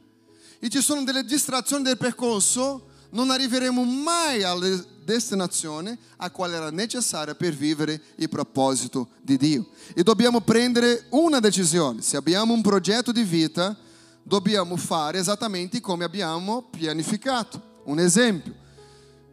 [0.60, 6.70] e ci sono delle distrazioni del percorso, non arriveremo mai alla destinazione a quale era
[6.70, 9.70] necessaria per vivere il proposito di Dio.
[9.92, 12.00] E dobbiamo prendere una decisione.
[12.00, 13.76] Se abbiamo un progetto di vita,
[14.22, 17.80] dobbiamo fare esattamente come abbiamo pianificato.
[17.86, 18.54] Un esempio.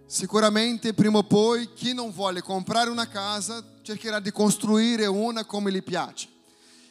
[0.08, 5.72] Sicuramente prima o poi chi non vuole comprare una casa cercherà di costruire una come
[5.72, 6.30] gli piace.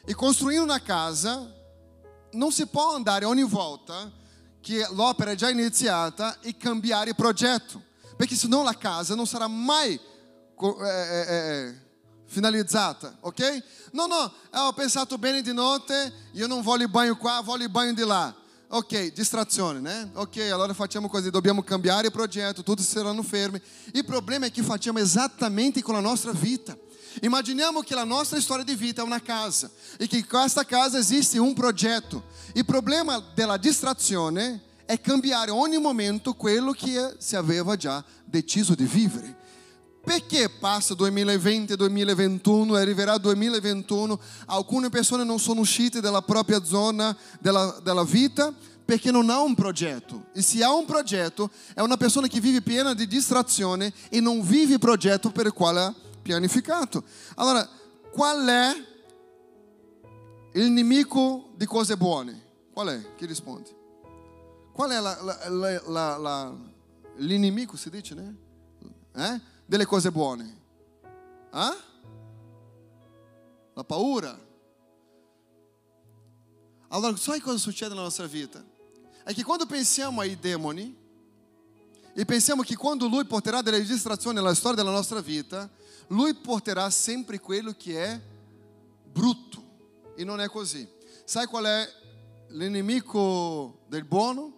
[0.09, 1.53] E costruire una casa
[2.31, 4.09] non si può andare ogni volta
[4.61, 7.83] che l'opera è già iniziata e cambiare il progetto,
[8.17, 11.75] perché senão la casa non sarà mai eh, eh, eh,
[12.27, 13.63] finalizzata, ok?
[13.93, 18.05] No, no, ho pensato bene di notte, io non voglio bagno qua, voglio bagno di
[18.05, 18.35] là.
[18.69, 20.11] Ok, distrazione, né?
[20.15, 23.61] Ok, allora facciamo così, dobbiamo cambiare progetto, tutti saranno fermi.
[23.93, 26.77] Il problema è che facciamo esattamente con la nostra vita.
[27.23, 30.99] Immaginiamo che la nostra storia di vita è una casa e che in questa casa
[30.99, 32.25] esiste un progetto.
[32.53, 38.85] Il problema della distrazione è cambiare ogni momento quello che si aveva già deciso di
[38.85, 39.45] vivere.
[40.05, 44.21] Perché passa 2020 e 2021 e arriverà 2021?
[44.47, 49.57] Alcune persone non sono uscite dalla propria zona della, della vita perché non ha un
[49.57, 50.27] progetto.
[50.33, 54.43] E se ha un progetto, è una persona che vive piena di distrazione e non
[54.43, 55.93] vive il progetto per il quale
[56.27, 57.05] pianificato.
[57.37, 57.67] Allora,
[58.11, 58.73] qual è
[60.55, 62.43] il nemico di cose buone?
[62.73, 63.15] Qual è?
[63.15, 63.75] Chi risponde?
[64.73, 65.41] Qual è la,
[65.87, 66.57] la, la,
[67.19, 68.37] l'inimico, si dice, né?
[69.15, 69.41] Eh?
[69.65, 70.61] Delle cose buone?
[71.55, 71.77] Eh?
[73.73, 74.37] La paura.
[76.89, 78.63] Allora, sai cosa succede nella nostra vita?
[79.23, 81.05] È che quando pensiamo ai demoni,
[82.19, 85.69] e pensiamo che quando Lui porterà delle distrazioni nella storia della nostra vita,
[86.09, 88.21] Lui porterà sempre quello che è
[89.11, 89.65] brutto.
[90.15, 90.89] E non è così.
[91.25, 91.89] Sai qual è
[92.49, 94.55] l'inimico del buono?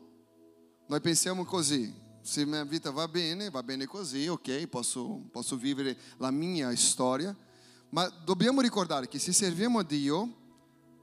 [0.86, 1.94] Noi pensiamo così.
[2.20, 7.34] Se minha vita va bene, va bene così, ok, posso, posso vivere la mia storia.
[7.90, 10.36] Ma dobbiamo ricordare che se serviamo a Dio,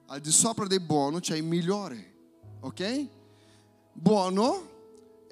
[0.08, 2.14] al di sopra del buono c'è il migliore,
[2.60, 3.08] ok?
[3.92, 4.74] Buono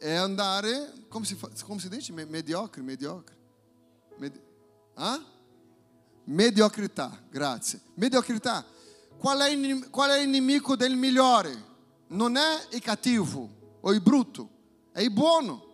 [0.03, 2.11] è andare, come si, fa, come si dice?
[2.11, 3.37] Mediocre, mediocre.
[4.95, 5.19] Ah?
[6.25, 7.81] Mediocrità, grazie.
[7.95, 8.65] Mediocrità.
[9.17, 11.71] Qual è, il, qual è il nemico del migliore?
[12.07, 13.49] Non è il cattivo
[13.81, 14.49] o il brutto,
[14.91, 15.71] è il buono.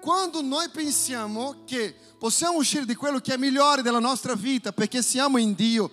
[0.00, 5.02] Quando noi pensiamo che possiamo uscire di quello che è migliore della nostra vita perché
[5.02, 5.90] siamo in Dio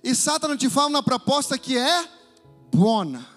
[0.00, 2.08] e Satana ci fa una proposta che è
[2.68, 3.34] buona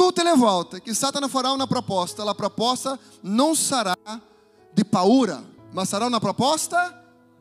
[0.00, 3.94] Tutte le volte che Satana farà una proposta, la proposta non sarà
[4.70, 6.99] di paura, ma sarà una proposta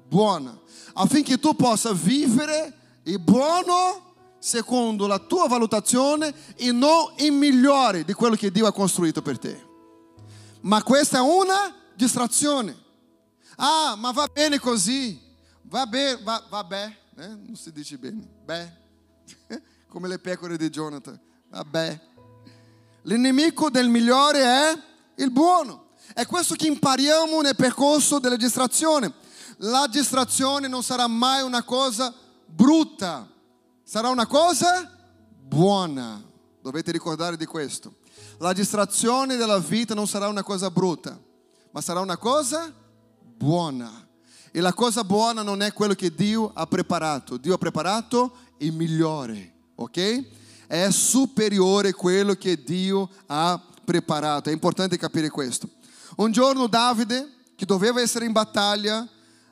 [0.09, 0.59] buona,
[0.93, 4.07] affinché tu possa vivere il buono
[4.39, 9.37] secondo la tua valutazione e non il migliore di quello che Dio ha costruito per
[9.37, 9.67] te.
[10.61, 12.75] Ma questa è una distrazione.
[13.57, 15.27] Ah, ma va bene così.
[15.63, 16.85] Va bene, va, va beh,
[17.17, 17.27] eh?
[17.27, 18.71] non si dice bene, beh,
[19.87, 21.19] come le pecore di Jonathan.
[21.49, 22.07] Vabbè.
[23.03, 24.83] L'inimico del migliore è
[25.15, 25.89] il buono.
[26.13, 29.13] È questo che impariamo nel percorso della distrazione.
[29.61, 32.13] La distrazione non sarà mai una cosa
[32.45, 33.29] brutta,
[33.83, 34.89] sarà una cosa
[35.41, 36.23] buona.
[36.61, 37.95] Dovete ricordare di questo.
[38.37, 41.19] La distrazione della vita non sarà una cosa brutta,
[41.71, 42.73] ma sarà una cosa
[43.35, 44.07] buona.
[44.51, 47.37] E la cosa buona non è quello che Dio ha preparato.
[47.37, 50.37] Dio ha preparato il migliore, ok?
[50.69, 54.49] è superiore quello che Dio ha preparato.
[54.49, 55.67] È importante capire questo.
[56.17, 59.07] Un giorno Davide, che doveva essere in battaglia,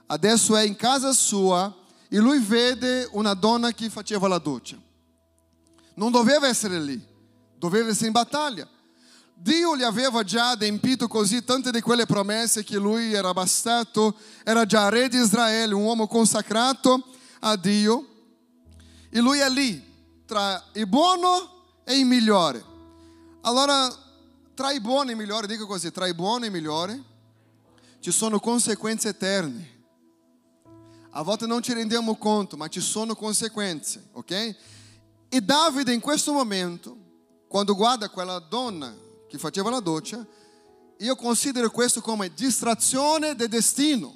[0.07, 1.73] adesso è in casa sua
[2.09, 4.77] e lui vede una donna che faceva la doccia.
[5.95, 7.01] Non doveva essere lì,
[7.57, 8.67] doveva essere in battaglia.
[9.39, 14.65] Dio gli aveva già adempito così tante di quelle promesse che lui era bastato, era
[14.65, 17.03] già re di Israele, un uomo consacrato
[17.41, 18.07] a Dio.
[19.09, 19.83] E lui è lì,
[20.25, 22.63] tra il buono e il migliore.
[23.41, 23.93] Allora,
[24.55, 27.03] tra il buono e il migliore, dico così, tra il buono e il migliore
[27.99, 29.76] ci sono conseguenze eterne.
[31.17, 34.55] A volte non ci rendiamo conto, ma ci sono conseguenze, ok?
[35.29, 36.95] E Davide in questo momento,
[37.47, 38.95] quando guarda quella donna
[39.27, 40.23] che faceva la doccia,
[40.99, 44.15] io considero questo come distrazione del destino.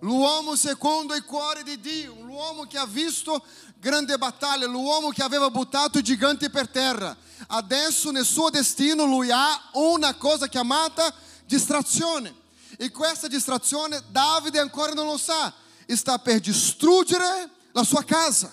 [0.00, 3.40] L'uomo secondo il cuore di Dio, l'uomo che ha visto
[3.78, 7.16] grande battaglia, l'uomo che aveva buttato i giganti per terra.
[7.46, 11.14] Adesso nel suo destino lui ha una cosa chiamata
[11.46, 12.34] distrazione.
[12.76, 18.50] E questa distrazione Davide ancora non lo sa, sta per distruggere la sua casa.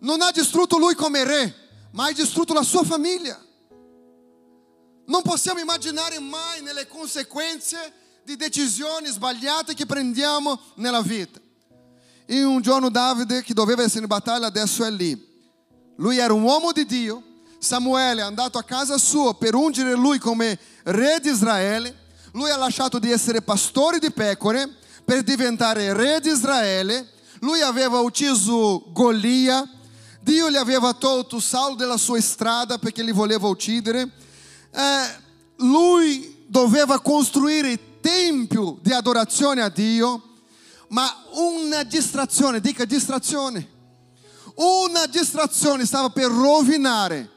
[0.00, 1.54] Non ha distrutto lui come re,
[1.92, 3.40] ma ha distrutto la sua famiglia.
[5.06, 7.92] Non possiamo immaginare mai nelle conseguenze
[8.24, 11.40] di decisioni sbagliate che prendiamo nella vita.
[12.24, 15.30] E un giorno Davide, che doveva essere in battaglia, adesso è lì.
[15.96, 17.22] Lui era un uomo di Dio.
[17.58, 22.00] Samuele è andato a casa sua per ungere lui come re di Israele.
[22.32, 27.08] Lui ha lasciato di essere pastore di pecore per diventare re di Israele.
[27.40, 29.68] Lui aveva ucciso Golia.
[30.20, 34.08] Dio gli aveva tolto Saulo dalla sua strada perché li voleva uccidere.
[34.70, 35.20] Eh,
[35.56, 40.22] lui doveva costruire tempio di adorazione a Dio,
[40.88, 43.68] ma una distrazione, dica distrazione,
[44.56, 47.30] una distrazione stava per rovinare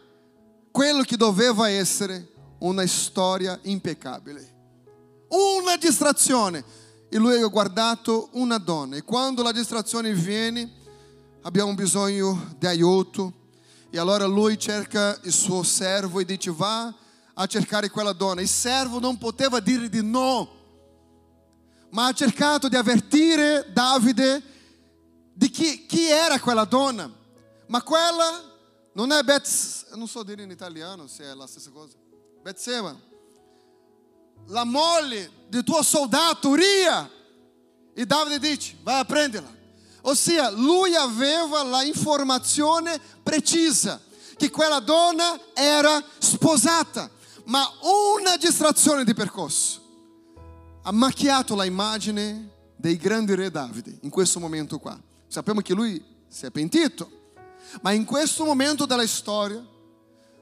[0.71, 4.53] quello che doveva essere una storia impeccabile.
[5.29, 6.63] Una distrazione.
[7.15, 8.97] E lui ha guardato una donna.
[8.97, 10.69] E quando la distrazione viene,
[11.43, 13.31] abbiamo bisogno di aiuto.
[13.89, 16.93] E allora lui cerca il suo servo e dice: Va
[17.33, 18.41] a cercare quella donna.
[18.41, 20.49] Il servo non poteva dire di no,
[21.91, 24.43] ma ha cercato di avvertire Davide
[25.33, 27.09] di chi, chi era quella donna.
[27.67, 28.43] Ma quella
[28.91, 31.95] non è Bets, non so dire in italiano se è la stessa cosa.
[32.41, 32.93] Betseba,
[34.47, 37.09] la moglie del tuo soldato Uria.
[37.93, 39.53] E Davide dice: vai a prenderla.
[40.01, 43.99] Ossia, lui aveva la informazione precisa
[44.37, 47.09] che quella donna era sposata
[47.45, 47.67] ma
[48.19, 49.81] una distrazione di percorso
[50.83, 54.99] ha macchiato la immagine dei grandi re Davide in questo momento qua.
[55.27, 57.09] Sappiamo che lui si è pentito,
[57.81, 59.63] ma in questo momento della storia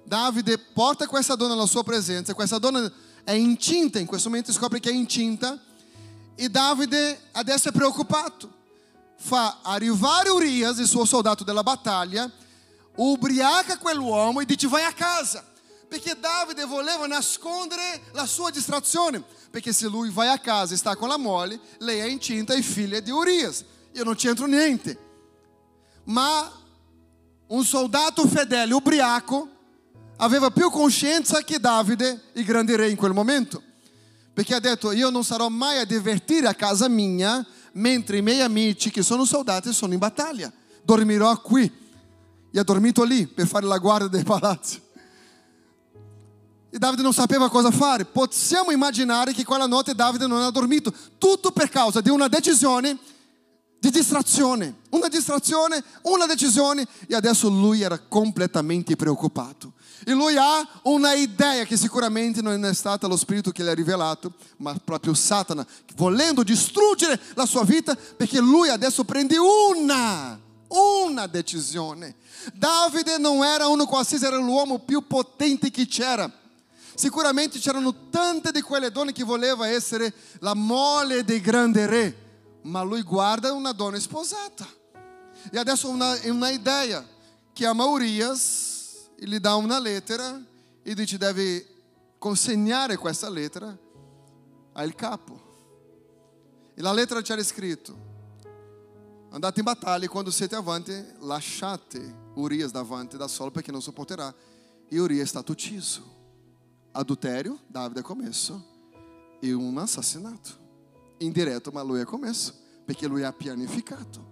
[0.04, 2.92] Davide porta questa donna alla sua presenza, questa donna
[3.24, 5.60] è incinta, in questo momento scopre che è incinta
[6.36, 8.62] e Davide adesso è preoccupato.
[9.18, 12.30] Fa arrivare Urias, il suo soldato della battaglia,
[12.96, 15.52] ubriaca quell'uomo e dice vai a casa.
[15.88, 19.24] Perché Davide voleva nascondere la sua distrazione.
[19.52, 22.64] Perché se lui vai a casa e sta con la moglie, lei è incinta e
[22.64, 23.64] figlia di Urias.
[23.94, 24.98] Io non c'entro niente.
[26.06, 26.52] Ma
[27.48, 29.53] un soldato fedele, ubriaco,
[30.18, 33.62] aveva più coscienza che Davide, il grande re in quel momento.
[34.34, 38.42] Perché ha detto, io non sarò mai a divertire a casa mia, mentre i miei
[38.42, 40.52] amici che sono soldati sono in battaglia.
[40.84, 41.72] Dormirò qui.
[42.52, 44.82] E ha dormito lì per fare la guardia dei palazzi.
[46.70, 48.06] E Davide non sapeva cosa fare.
[48.06, 52.98] Possiamo immaginare che quella notte Davide non ha dormito, tutto per causa di una decisione
[53.80, 54.78] di distrazione.
[54.90, 59.73] Una distrazione, una decisione e adesso lui era completamente preoccupato.
[60.06, 63.74] E lui ha una idea che sicuramente non è stata lo spirito che gli ha
[63.74, 71.28] rivelato, ma proprio Satana, volendo distruggere la sua vita perché lui adesso prende una, una
[71.28, 72.16] decisione.
[72.54, 76.32] Davide non era uno qualsiasi, era l'uomo più potente che c'era
[76.96, 82.18] Sicuramente c'erano tante di quelle donne che voleva essere la moglie del grande re,
[82.64, 84.68] ma lui guarda una donna sposata.
[85.52, 87.04] E adesso una, una idea,
[87.52, 88.73] chiama Urias
[89.24, 90.38] e gli dà una lettera
[90.84, 91.66] e dice deve
[92.18, 93.76] consegnare questa lettera
[94.74, 96.72] al capo.
[96.74, 97.96] E la lettera c'era scritto,
[99.30, 104.34] andate in battaglia e quando siete avanti lasciate Urias davanti da solo perché non sopporterà.
[104.90, 106.04] E Urias è stato ucciso
[106.92, 108.62] adultério, Davide ha commesso,
[109.40, 110.50] e un assassinato.
[111.20, 112.54] Indiretto, ma lui ha commesso,
[112.84, 114.32] perché lui ha pianificato.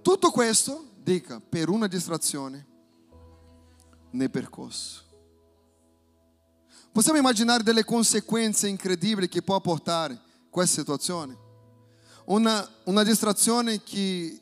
[0.00, 2.68] Tutto questo, dica, per una distrazione
[4.10, 5.08] nel percorso.
[6.92, 11.38] Possiamo immaginare delle conseguenze incredibili che può portare questa situazione?
[12.24, 14.40] Una, una distrazione che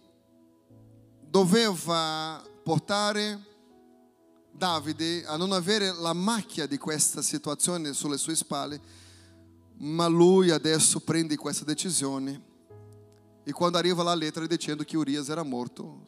[1.29, 3.47] doveva portare
[4.51, 8.81] Davide a non avere la macchia di questa situazione sulle sue spalle,
[9.77, 12.43] ma lui adesso prende questa decisione
[13.45, 16.05] e quando arriva la lettera dicendo che Urias era morto,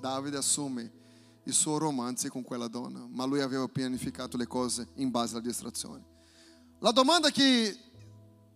[0.00, 1.01] Davide assume
[1.44, 5.44] il suo romanzo con quella donna, ma lui aveva pianificato le cose in base alla
[5.44, 6.04] distrazione.
[6.78, 7.78] La domanda che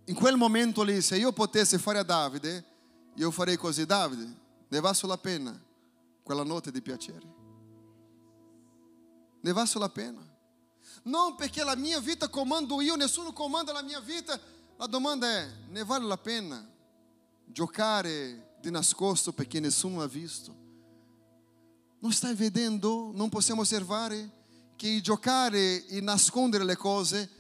[0.05, 2.65] in quel momento lì, se io potessi fare a Davide,
[3.15, 4.37] io farei così, Davide,
[4.69, 5.59] ne va sulla pena
[6.23, 7.35] quella notte di piacere.
[9.41, 10.25] Ne va sulla pena.
[11.05, 14.39] Non perché la mia vita comando io, nessuno comanda la mia vita.
[14.77, 16.69] La domanda è, ne vale la pena
[17.45, 20.66] giocare di nascosto perché nessuno ha visto?
[21.99, 23.11] Non stai vedendo?
[23.15, 24.31] Non possiamo osservare
[24.77, 27.31] che giocare e nascondere le cose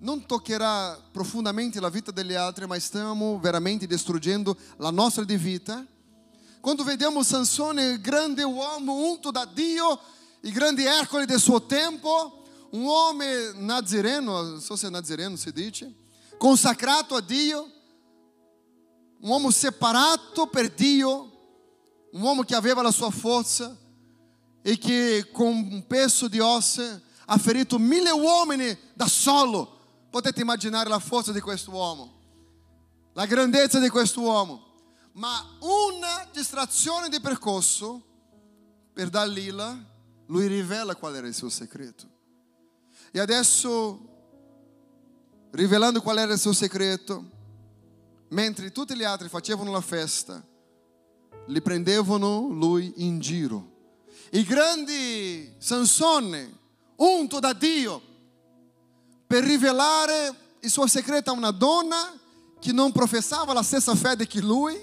[0.00, 5.84] non toccherà profondamente la vita degli altri, ma stiamo veramente distruggendo la nostra vita?
[6.60, 10.00] Quando vediamo Sansone, il grande uomo unto da Dio,
[10.40, 13.24] il grande Ercole del suo tempo, un uomo
[13.56, 15.94] nazireno, non so se nazireno si dice,
[16.38, 17.70] consacrato a Dio,
[19.20, 21.29] un uomo separato per Dio,
[22.12, 23.76] un uomo che aveva la sua forza
[24.62, 29.78] e che con un peso di ossa ha ferito mille uomini da solo.
[30.10, 32.18] Potete immaginare la forza di questo uomo,
[33.12, 34.68] la grandezza di questo uomo.
[35.12, 38.02] Ma una distrazione di percorso
[38.92, 39.76] per Dalila,
[40.26, 42.08] lui rivela qual era il suo segreto.
[43.12, 43.98] E adesso,
[45.52, 47.24] rivelando qual era il suo segreto,
[48.28, 50.42] mentre tutti gli altri facevano la festa,
[51.46, 53.68] li prendevano lui in giro.
[54.30, 56.58] Il grande Sansone,
[56.96, 58.00] unto da Dio,
[59.26, 62.18] per rivelare il suo segreto a una donna
[62.60, 64.78] che non professava la stessa fede che lui,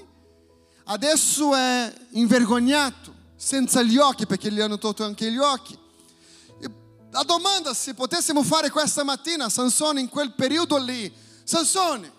[0.85, 5.77] adesso è invergognato, senza gli occhi, perché gli hanno tolto anche gli occhi.
[7.11, 11.11] La domanda se potessimo fare questa mattina, Sansone, in quel periodo lì,
[11.43, 12.11] Sansone,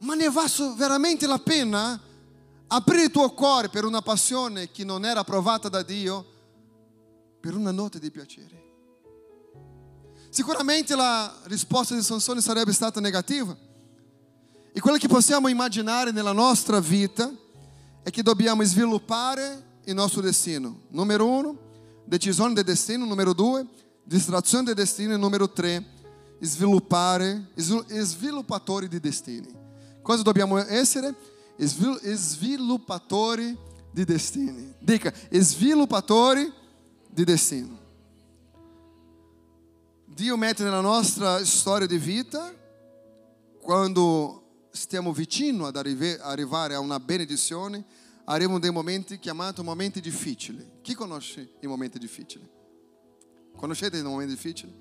[0.00, 0.44] ma ne va
[0.76, 1.98] veramente la pena
[2.74, 6.24] aprire il tuo cuore per una passione che non era approvata da Dio
[7.38, 8.60] per una notte di piacere?
[10.30, 13.54] Sicuramente la risposta di Sansone sarebbe stata negativa.
[14.72, 17.30] E quello che possiamo immaginare nella nostra vita
[18.02, 20.84] è che dobbiamo sviluppare il nostro destino.
[20.88, 21.58] Numero uno,
[22.06, 23.04] decisione del destino.
[23.04, 23.66] Numero due,
[24.02, 25.14] distrazione del destino.
[25.18, 25.84] Numero tre,
[26.40, 29.54] sviluppare, sviluppatori di destini.
[30.00, 31.14] Cosa dobbiamo essere?
[31.56, 33.56] Sviluppatori
[33.90, 34.74] di destini.
[34.78, 36.52] Dica, sviluppatori
[37.08, 37.80] di destino.
[40.06, 42.52] Dio mette nella nostra storia di vita,
[43.60, 47.84] quando stiamo vicino ad arrivare a una benedizione,
[48.24, 50.80] avremo dei momenti chiamati momenti difficili.
[50.82, 52.48] Chi conosce i momenti difficili?
[53.56, 54.72] Conoscete i momenti difficili?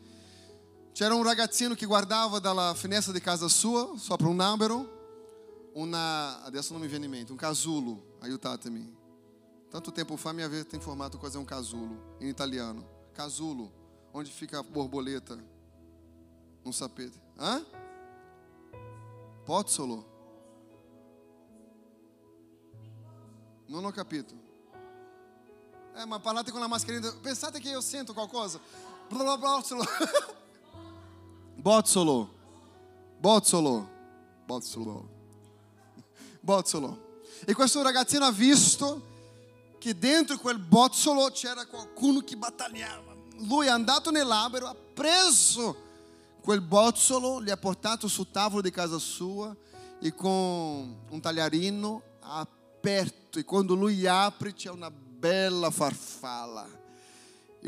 [0.93, 5.00] C'era un ragazzino che guardava dalla finestra di casa sua, sopra un albero,
[5.73, 8.99] una, adesso non mi viene in mente, un casulo, aiutatemi.
[9.69, 12.85] Tanto tempo fa mi avete informato cosa é um casulo em italiano.
[13.13, 13.71] Casulo,
[14.11, 15.37] onde fica a borboleta
[16.63, 17.19] no sapete.
[17.37, 17.65] Hã?
[19.45, 20.05] Pozzolo.
[23.67, 24.35] Non ho capito.
[25.95, 27.11] Eh, ma parlate con la mascherina.
[27.21, 28.59] Pensate che io sento qualcosa.
[29.09, 29.83] Bozzolo.
[31.55, 32.29] Bozzolo.
[33.19, 33.89] Bozzolo.
[34.45, 35.10] Bozzolo.
[36.41, 37.21] Bozzolo.
[37.45, 39.09] E questo ragazzino ha visto
[39.77, 43.15] che dentro quel bozzolo c'era qualcuno che battagliava.
[43.47, 45.89] Lui è andato nell'albero, ha preso
[46.41, 49.55] quel bozzolo, li ha portato sul tavolo di casa sua
[49.99, 56.80] e con un tagliarino ha aperto e quando lui apre c'è una bella farfalla.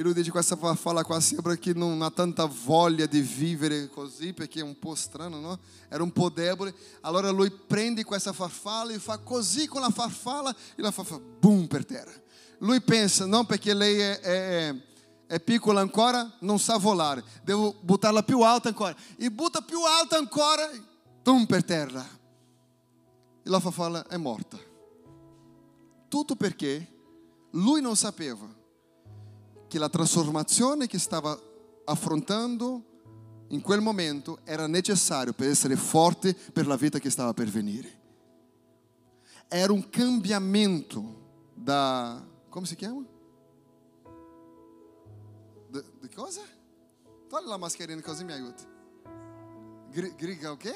[0.02, 4.60] Lui dice questa farfalla qua sembra che non ha tanta voglia di vivere così perché
[4.60, 5.60] è un po' strano, no?
[5.88, 6.74] Era un po' debole.
[7.02, 11.68] Allora lui prende questa farfalla e fa così con la farfalla e la farfalla boom
[11.68, 12.12] per terra.
[12.60, 14.76] Lui pensa, non perché lei è, è,
[15.28, 18.96] è piccola ancora, non sa volare, devo buttarla più alta ancora.
[19.16, 20.72] E butta più alta ancora,
[21.22, 22.04] boom per terra.
[23.44, 24.58] E la farfalla è morta.
[26.08, 26.88] Tutto perché
[27.52, 28.62] lui non sapeva
[29.74, 31.36] che la trasformazione che stava
[31.86, 32.84] affrontando
[33.48, 38.02] in quel momento era necessario per essere forte per la vita che stava per venire.
[39.48, 42.24] Era un cambiamento da...
[42.50, 43.04] come si chiama?
[45.72, 46.42] Di cosa?
[47.28, 48.64] Togli la mascherina così mi aiuti.
[49.90, 50.76] Griga o quê?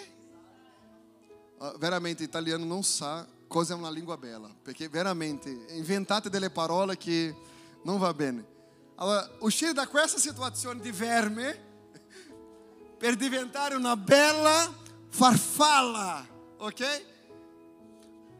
[1.59, 6.97] Uh, veramente italiano non sa cosa è una lingua bella, perché veramente inventate delle parole
[6.97, 7.35] che
[7.83, 8.55] non va bene.
[8.97, 11.63] Allora, uscire da questa situazione di verme
[12.97, 14.73] per diventare una bella
[15.09, 16.25] farfalla,
[16.57, 17.05] ok?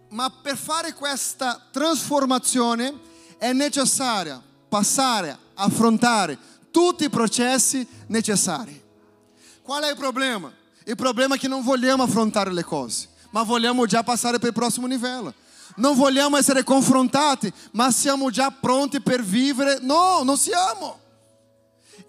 [0.09, 2.99] Ma per fare questa trasformazione
[3.37, 6.37] è necessario passare, affrontare
[6.71, 8.83] tutti i processi necessari.
[9.61, 10.51] Qual è il problema?
[10.85, 14.53] Il problema è che non vogliamo affrontare le cose ma vogliamo già passare para o
[14.53, 15.33] próximo nível.
[15.77, 19.79] Non vogliamo essere confrontati, ma siamo già pronti per vivere.
[19.81, 20.99] No, non siamo.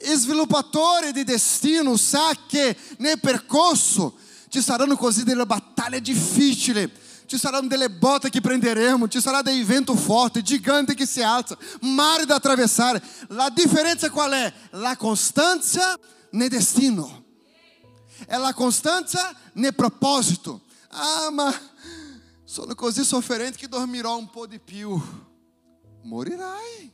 [0.01, 4.16] Sviluppatore di destino sa che nel percorso
[4.49, 6.91] ci saranno così delle battaglie difficili,
[7.27, 11.59] ci saranno delle botte che prenderemo, ci sarà dei vento forte, gigante che si alza,
[11.81, 13.03] mare da attraversare.
[13.29, 14.53] La differenza qual è?
[14.71, 15.99] La costanza
[16.31, 17.25] nel destino.
[18.27, 20.62] È la costanza nel proposito.
[20.91, 21.55] Ah, ma
[22.49, 24.99] sono così sofferente che dormirò un po' di più.
[26.05, 26.90] Morirai.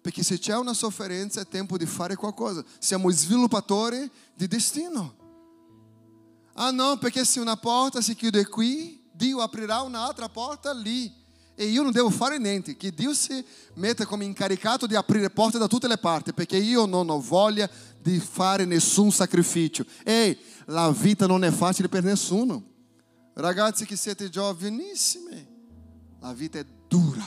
[0.00, 2.64] Perché se c'è una sofferenza è tempo di fare qualcosa.
[2.80, 5.14] Siamo sviluppatori di destino.
[6.54, 11.14] Ah no, perché se una porta si chiude qui, Dio aprirà un'altra porta lì.
[11.54, 15.58] E io non devo fare niente, che Dio si metta come incaricato di aprire porte
[15.58, 17.70] da tutte le parti, perché io non ho voglia
[18.02, 19.86] di fare nessun sacrificio.
[20.02, 22.72] Ehi, la vita non è facile per nessuno.
[23.34, 25.44] Ragazzi che siete giovanissimi,
[26.20, 27.26] la vita è dura,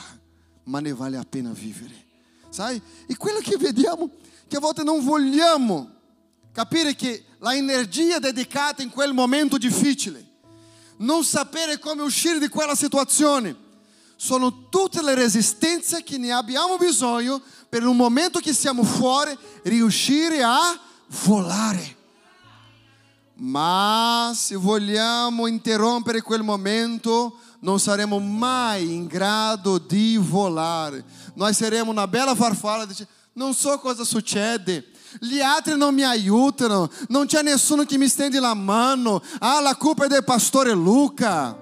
[0.64, 2.06] ma ne vale a pena vivere.
[2.48, 2.80] Sai?
[3.06, 4.10] E quello che vediamo,
[4.48, 5.96] che a volte non vogliamo
[6.50, 10.26] capire che la energia dedicata in quel momento difficile,
[10.96, 13.54] non sapere come uscire di quella situazione,
[14.16, 20.42] sono tutte le resistenze che ne abbiamo bisogno per un momento che siamo fuori riuscire
[20.42, 20.80] a
[21.24, 21.96] volare.
[23.38, 31.04] Ma se vogliamo interrompere quel momento, non saremo mai in grado di volare.
[31.36, 34.84] Nós seremos una bella farfalla, dice, non so cosa succede.
[35.20, 39.22] Gli altri non mi aiutano, non c'è nessuno che mi stende la mano.
[39.38, 41.56] Ah, la colpa è del pastore Luca.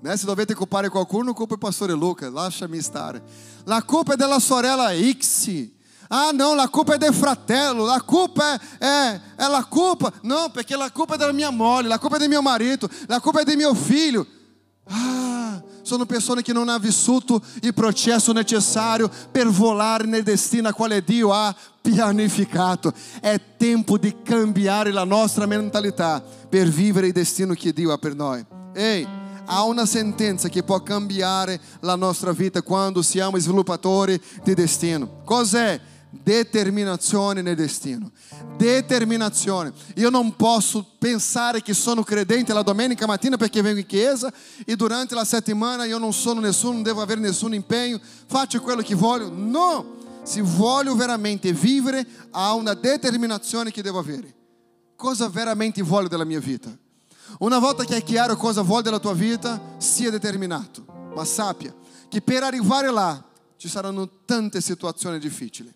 [0.00, 0.16] Né?
[0.16, 3.22] Se dovete culpare qualcuno, culpa il pastore Luca, lasciami stare.
[3.64, 5.76] La colpa è della sorella X.
[6.10, 8.42] Ah, não, la culpa é del fratello, la culpa
[8.80, 10.12] é, é, é culpa.
[10.22, 13.20] Não, porque la culpa é da minha mole, la culpa é do meu marido, la
[13.20, 14.26] culpa é do meu filho.
[14.86, 20.72] Ah, sono persone che non hanno vissuto il processo necessario per volare nel destino a
[20.72, 22.92] quale Dio ha pianificato.
[23.20, 28.14] È tempo di cambiare la nostra mentalità per vivere il destino che Dio ha per
[28.14, 28.44] noi.
[28.74, 29.06] Ehi,
[29.46, 35.22] há uma sentença que pode cambiare la nostra vita quando siamo sviluppatori di destino.
[35.24, 35.80] Cos'è?
[36.10, 38.10] Determinazione nel destino.
[38.56, 39.72] Determinazione.
[39.96, 44.32] Io non posso pensare che sono credente la domenica mattina perché vengo in chiesa
[44.64, 48.82] e durante la settimana io non sono nessuno, non devo avere nessun impegno, faccio quello
[48.82, 49.30] che voglio.
[49.30, 49.96] No!
[50.22, 54.34] Se voglio veramente vivere, há una determinazione che devo avere.
[54.94, 56.76] Cosa veramente voglio della mia vita?
[57.38, 60.84] Una volta che è chiaro cosa vuoi della tua vita, sia determinato,
[61.14, 61.74] ma sappia
[62.08, 63.22] che per arrivare là
[63.56, 65.72] ci saranno tante situazioni difficili.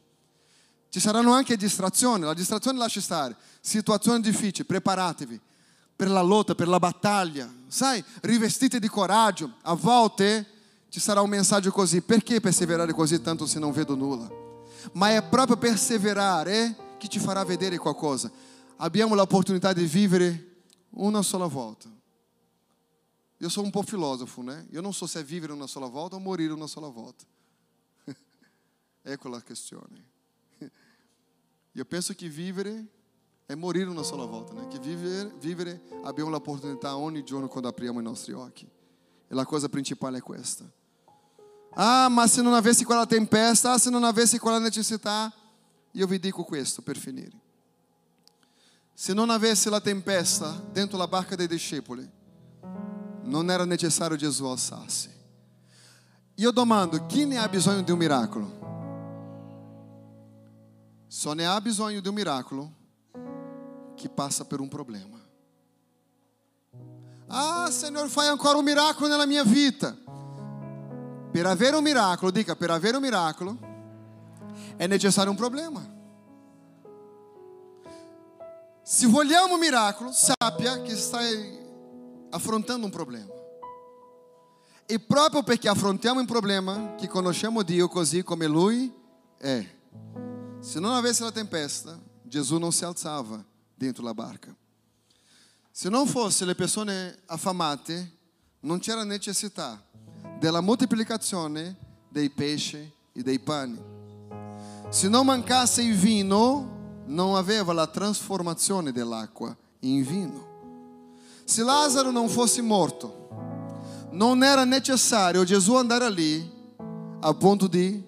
[0.92, 5.40] Ci saranno anche distrazioni, la distrazione lascia stare, situazioni difficili, preparatevi
[5.96, 9.54] per la lotta, per la battaglia, sai, rivestite di coraggio.
[9.62, 10.46] A volte
[10.90, 14.30] ci sarà un messaggio così, perché perseverare così tanto se non vedo nulla?
[14.92, 18.30] Ma è proprio perseverare che ci farà vedere qualcosa.
[18.76, 21.88] Abbiamo l'opportunità di vivere una sola volta.
[23.38, 24.66] Io sono un po' filosofo, né?
[24.72, 27.24] Io non so se è vivere una sola volta o morire una sola volta.
[29.00, 30.10] ecco la questione.
[31.72, 32.86] Io penso che vivere
[33.46, 34.68] è morire una sola volta, né?
[34.68, 38.68] che vivere, vivere abbiamo l'opportunità ogni giorno quando apriamo i nostri occhi.
[39.28, 40.70] E la cosa principale è questa.
[41.74, 45.32] Ah, ma se non avessi quella tempesta, ah, se non avessi quella necessità,
[45.92, 47.40] io vi dico questo per finire.
[48.94, 52.08] Se non avesse la tempesta dentro la barca dei discepoli,
[53.22, 55.10] non era necessario Gesù alzarsi.
[56.36, 58.61] Io domando, chi ne ha bisogno di un miracolo?
[61.12, 62.72] Só ne ha bisogno di un miracolo
[63.94, 65.20] che passa per un problema.
[67.26, 69.94] Ah, Senhor, fai ancora un miracolo nella mia vita.
[71.30, 73.58] Per avere un miracolo, dica, per avere un miracolo
[74.76, 75.86] è necessario un problema.
[78.82, 81.58] Se vogliamo un miracolo, sappia che stai
[82.30, 83.34] affrontando un problema.
[84.86, 88.90] E proprio perché affrontiamo un problema, che conosciamo Dio così come Lui
[89.36, 89.80] è.
[90.62, 91.98] Se não houvesse a tempesta,
[92.30, 93.44] Jesus não se alzava
[93.76, 94.56] dentro da barca.
[95.72, 98.08] Se não fosse le persone affamate,
[98.60, 99.82] non c'era necessità
[100.38, 101.76] della moltiplicazione
[102.08, 103.76] dei pesci e dei pani.
[104.88, 110.46] Se não mancasse il vino, não aveva la trasformazione dell'acqua in vino.
[111.44, 113.12] Se Lázaro não fosse morto,
[114.12, 116.48] não era necessário Jesus andar ali
[117.20, 118.00] a ponto de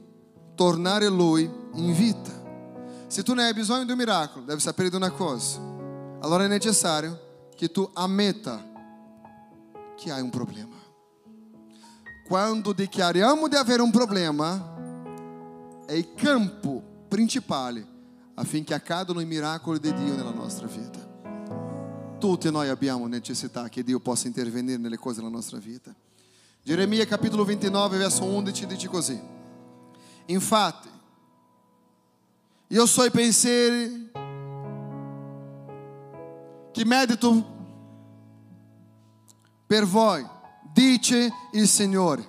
[0.55, 2.44] tornare lui in vita.
[3.15, 5.61] Se tu ne hai bisogno di un miracolo, devi sapere di una cosa.
[6.19, 8.73] Allora è necessario che tu ammetta
[9.97, 10.75] che hai un problema.
[12.27, 17.87] quando dichiariamo di avere un problema, è il campo principale
[18.35, 20.99] affinché accadano i miracoli di Dio nella nostra vita.
[22.19, 25.95] Tutti noi abbiamo necessità che Dio possa intervenire nelle cose della nostra vita.
[26.65, 29.21] Geremia capitolo 29, verso 11 dice così:
[30.27, 30.89] Infatti,
[32.75, 34.11] io so i pensieri
[36.73, 37.53] che medito
[39.65, 40.27] per voi,
[40.73, 42.29] dice il Signore.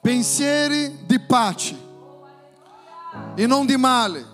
[0.00, 1.76] Pensieri di pace
[3.36, 4.26] e non di male,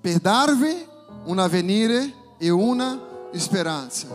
[0.00, 0.86] per darvi
[1.24, 3.00] un avvenire e una
[3.32, 4.06] speranza.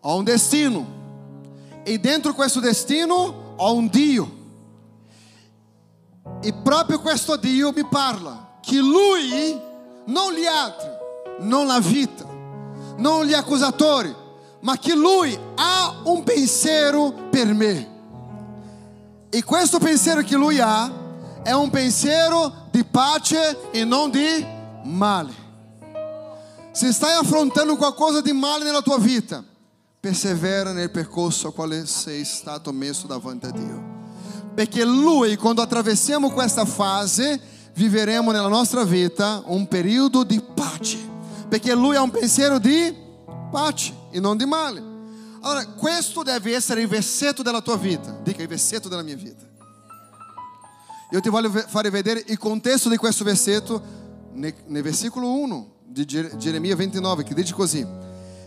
[0.00, 0.86] Ho un destino
[1.82, 4.40] e dentro questo destino ho un Dio.
[6.40, 9.60] E proprio questo Dio mi parla che Lui,
[10.06, 10.88] non gli altri,
[11.40, 12.24] non la vita,
[12.96, 14.14] non gli accusatori,
[14.60, 17.90] ma che Lui ha un pensiero per me.
[19.30, 21.00] E questo pensiero che Lui ha
[21.42, 24.46] è un pensiero di pace e non di
[24.84, 25.32] male.
[26.70, 29.42] Se stai affrontando qualcosa di male nella tua vita,
[30.00, 34.01] persevera nel percorso a quale sei stato messo davanti a Dio.
[34.54, 37.40] Perché Lui, quando attraversiamo questa fase,
[37.74, 40.98] viveremo nella nostra vita un periodo di pace.
[41.48, 42.94] Perché Lui ha un pensiero di
[43.50, 44.90] pace e non di male.
[45.40, 48.18] Allora, questo deve essere il versetto della tua vita.
[48.22, 49.50] Dica il versetto della mia vita.
[51.10, 53.82] Io ti voglio fare vedere il contesto di questo versetto
[54.32, 57.86] nel versículo 1 di Geremia 29, che dice così: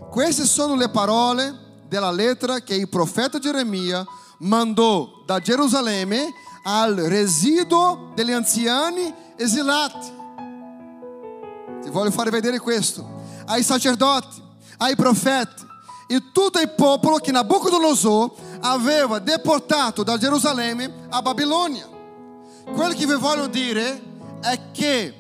[0.10, 1.54] Queste sono le parole
[1.88, 4.04] della lettera che il profeta Geremia
[4.40, 6.34] mandò da Gerusalemme
[6.64, 10.14] al residuo degli anziani esilati.
[11.82, 13.24] Ti voglio fare vedere questo.
[13.46, 14.42] Ai sacerdoti,
[14.78, 15.64] ai profeti
[16.08, 18.32] e tutto il popolo che Nabucodonosor
[18.62, 21.88] aveva deportato da Gerusalemme a Babilônia.
[22.74, 24.02] Quello che vi voglio dire
[24.42, 25.14] è che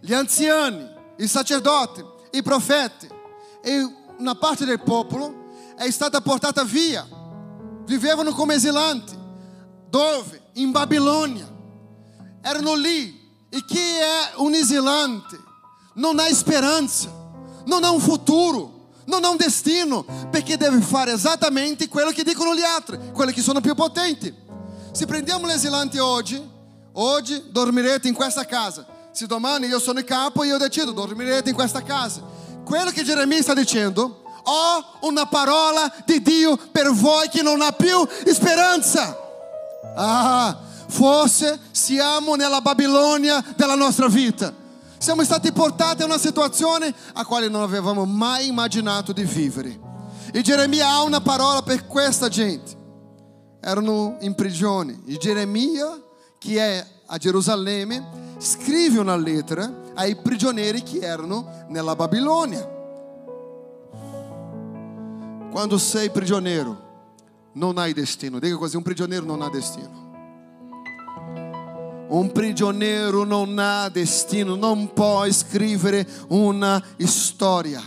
[0.00, 0.86] gli anziani,
[1.18, 3.08] i sacerdoti, i profeti
[3.62, 3.86] e
[4.18, 5.46] una parte del popolo
[5.76, 7.06] è stata portata via.
[7.88, 9.16] Vivevano come esilanti.
[9.88, 10.50] Dove?
[10.54, 11.48] In Babilônia.
[12.42, 13.16] Erano lì.
[13.48, 15.40] E chi è un esilante
[15.94, 17.10] non ha speranza,
[17.64, 22.54] non ha un futuro, non ha un destino, perché deve fare esattamente quello che dicono
[22.54, 24.32] gli altri, quelli che sono più potenti.
[24.92, 26.40] Se prendiamo l'esilante oggi,
[26.92, 28.86] oggi dormirete in questa casa.
[29.12, 32.22] Se domani io sono il capo, io decido, dormirete in questa casa.
[32.64, 37.72] Quello che Geremia sta dicendo, ho una parola di Dio per voi che non ha
[37.72, 39.16] più speranza.
[39.94, 40.56] Ah,
[40.88, 44.52] forse siamo nella Babilonia della nostra vita.
[44.98, 49.78] Siamo stati portati a una situazione a quale non avevamo mai immaginato di vivere.
[50.32, 52.76] E Geremia ha una parola per questa gente.
[53.60, 55.00] Erano in prigione.
[55.06, 56.02] E Geremia,
[56.38, 62.77] che è a Gerusalemme, scrive una lettera ai prigionieri che erano nella Babilonia.
[65.50, 66.86] Quando sei prigioniero,
[67.52, 68.38] non hai destino.
[68.38, 70.06] Dica così, un prigioniero non ha destino.
[72.08, 77.82] Un prigioniero non ha destino, non può scrivere una storia.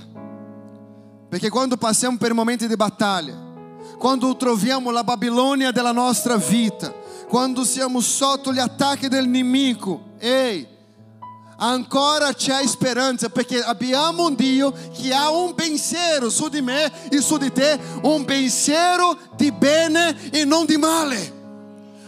[1.29, 3.49] Perché quando passiamo per momenti di battaglia,
[3.97, 6.93] quando troviamo la Babilonia della nostra vita,
[7.27, 10.67] quando siamo sotto gli attacchi del nemico, ehi,
[11.61, 17.21] ancora c'è speranza perché abbiamo un Dio che ha un pensiero su di me e
[17.21, 21.39] su di te, un pensiero di bene e non di male.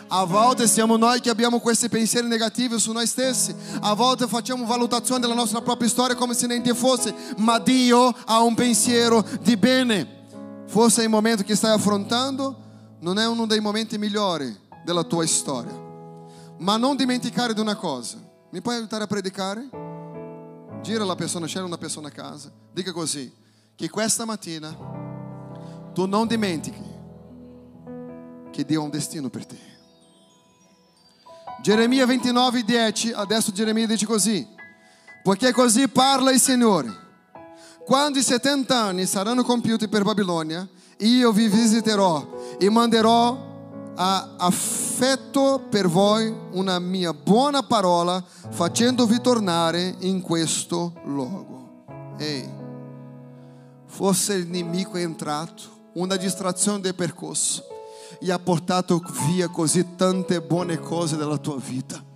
[0.07, 4.65] A volte siamo noi che abbiamo questi pensieri negativi su noi stessi, a volte facciamo
[4.65, 9.57] valutazione della nostra propria storia come se niente fosse, ma Dio ha un pensiero di
[9.57, 10.21] bene.
[10.67, 12.57] Forse il momento che stai affrontando
[12.99, 15.81] non è uno dei momenti migliori della tua storia.
[16.59, 18.17] Ma non dimenticare di una cosa.
[18.53, 19.67] Mi puoi aiutare a predicare?
[20.83, 22.51] Gira la persona, c'è una persona a casa.
[22.71, 23.33] Dica così,
[23.75, 24.69] che questa mattina
[25.91, 26.83] tu non dimentichi
[28.51, 29.57] che Dio ha un destino per te.
[31.63, 34.47] Geremia 29, 10, adesso Geremia dice così,
[35.23, 36.93] perché così parla il Signore.
[37.83, 43.52] Quando i 70 anni saranno compiuti per Babilonia, io vi visiterò e manderò
[43.95, 51.85] ha affetto per voi una mia buona parola facendovi tornare in questo luogo.
[52.17, 52.49] Ehi,
[53.85, 55.63] forse il nemico è entrato,
[55.93, 57.63] una distrazione del percorso
[58.19, 62.12] e ha portato via così tante buone cose della tua vita.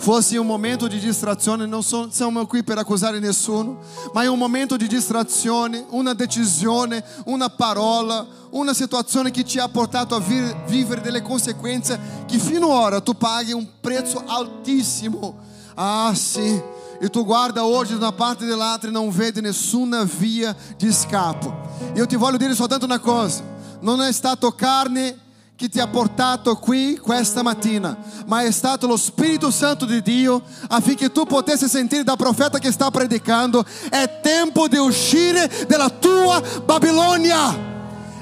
[0.00, 3.80] Fosse um momento di distrazione, non siamo qui per accusare nessuno,
[4.14, 9.68] ma è un momento di distrazione, una decisione, una parola, una situazione che ti ha
[9.68, 15.36] portato a vi- vivere delle conseguenze che fino ora tu paghi un prezzo altissimo.
[15.74, 16.78] Ah, sì.
[16.98, 21.54] E tu guarda hoje da parte dell'altro e non vede nessuna via di scappo.
[21.94, 23.42] Io ti voglio dire soltanto una cosa:
[23.80, 25.28] non è stato carne
[25.60, 27.94] che ti ha portato qui questa mattina,
[28.24, 32.72] ma è stato lo Spirito Santo di Dio affinché tu potessi sentire da profeta che
[32.72, 37.68] sta predicando: è tempo di uscire dalla tua Babilonia.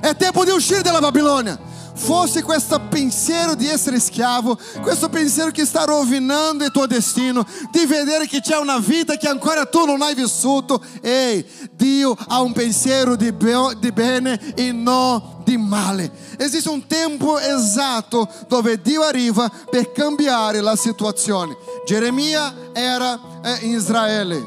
[0.01, 1.68] È tempo di uscire dalla Babilônia.
[1.99, 7.84] Fosse questo pensiero di essere schiavo, questo pensiero che sta rovinando il tuo destino, di
[7.86, 10.80] vedere che c'è una vita che ancora tu non hai vissuto.
[11.03, 16.11] Ehi, Dio ha un pensiero di, be- di bene e non di male.
[16.38, 21.57] Esiste un tempo esatto dove Dio arriva per cambiare la situazione.
[21.84, 24.46] Geremia era eh, in Israele,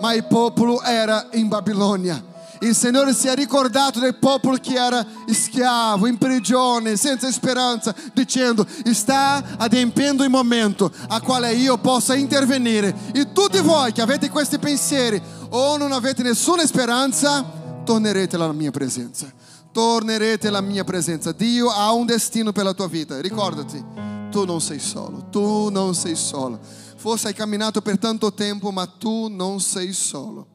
[0.00, 2.30] ma il popolo era in Babilônia.
[2.62, 8.64] Il Signore si è ricordato del popolo che era schiavo, in prigione, senza speranza, dicendo:
[8.92, 12.94] Sta adempiendo il momento a quale io possa intervenire.
[13.12, 17.44] E tutti voi che avete questi pensieri o non avete nessuna speranza,
[17.84, 19.26] tornerete alla mia presenza.
[19.72, 21.32] Tornerete alla mia presenza.
[21.32, 23.20] Dio ha un destino per la tua vita.
[23.20, 23.82] Ricordati,
[24.30, 25.26] tu non sei solo.
[25.30, 26.60] Tu non sei solo.
[26.94, 30.51] Forse hai camminato per tanto tempo, ma tu non sei solo.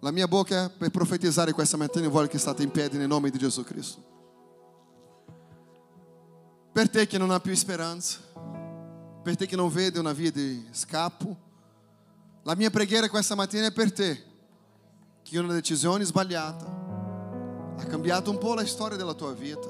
[0.00, 3.30] La mia bocca per profetizzare questa mattina io voglio che state in piedi nel nome
[3.30, 4.14] di Gesù Cristo.
[6.70, 8.18] Per te che non ha più speranza,
[9.22, 11.44] per te che non vede una via di scappo,
[12.42, 14.22] la mia preghiera questa mattina è per te
[15.22, 16.66] che una decisione sbagliata
[17.78, 19.68] ha cambiato un po' la storia della tua vita.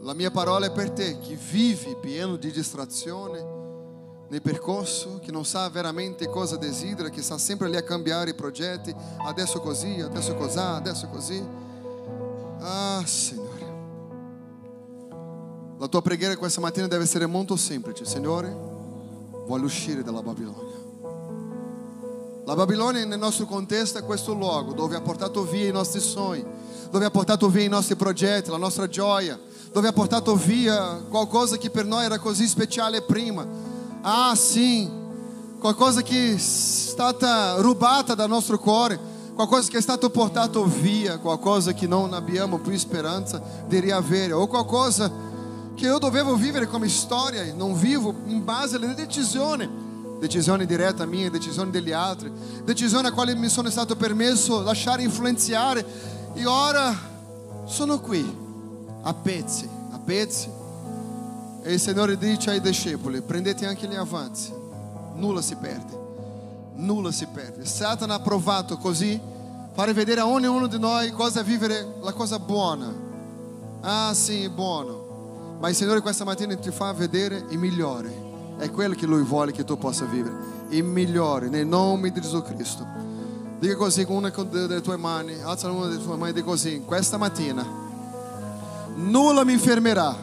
[0.00, 3.53] La mia parola è per te che vivi pieno di distrazione
[4.34, 8.34] nel percorso, che non sa veramente cosa desidera, che sta sempre lì a cambiare i
[8.34, 11.46] progetti, adesso così, adesso così, adesso così.
[12.58, 13.72] Ah, Signore.
[15.78, 18.04] La tua preghiera questa mattina deve essere molto semplice.
[18.04, 18.52] Signore,
[19.46, 20.82] voglio uscire dalla Babilonia.
[22.44, 26.44] La Babilonia nel nostro contesto è questo luogo dove ha portato via i nostri sogni,
[26.90, 29.38] dove ha portato via i nostri progetti, la nostra gioia,
[29.70, 33.73] dove ha portato via qualcosa che per noi era così speciale prima.
[34.06, 34.90] Ah, sim,
[35.58, 39.00] qualcosa che è stata rubata dal nostro cuore,
[39.34, 44.46] qualcosa che è stato portato via, qualcosa che non abbiamo più speranza di riavere, o
[44.46, 45.10] qualcosa
[45.74, 49.66] che io dovevo vivere come storia e non vivo in base alle decisioni,
[50.20, 52.30] decisioni dirette mie, decisioni degli altri,
[52.62, 55.82] decisioni a quali mi sono stato permesso lasciare influenzare
[56.34, 56.94] e ora
[57.64, 58.36] sono qui,
[59.00, 60.53] a pezzi, a pezzi.
[61.66, 64.52] E il Signore dice ai discepoli, prendete anche gli avanzi,
[65.14, 65.98] nulla si perde,
[66.74, 67.64] nulla si perde.
[67.64, 69.18] Satana ha provato così
[69.72, 72.92] fare vedere a ognuno di noi cosa vivere la cosa buona.
[73.80, 75.56] Ah sì, buono.
[75.58, 78.12] Ma il Signore questa mattina ti fa vedere il migliore.
[78.58, 80.36] È quello che Lui vuole che tu possa vivere.
[80.68, 82.86] Il migliore, nel nome di Gesù Cristo.
[83.58, 86.82] Dica così con una delle tue mani, alza una delle tue mani e dica così,
[86.84, 87.82] questa mattina
[88.94, 90.16] nulla mi fermerà,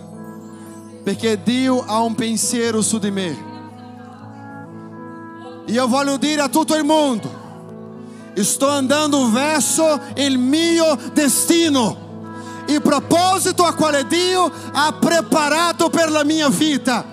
[1.04, 3.00] perché Dio ha un pensiero su.
[3.02, 3.38] E
[5.66, 7.30] io voglio dire a tutto il mondo,
[8.36, 12.10] sto andando verso il mio destino
[12.68, 17.06] il proposito a quale Dio ha preparato per la mia vita.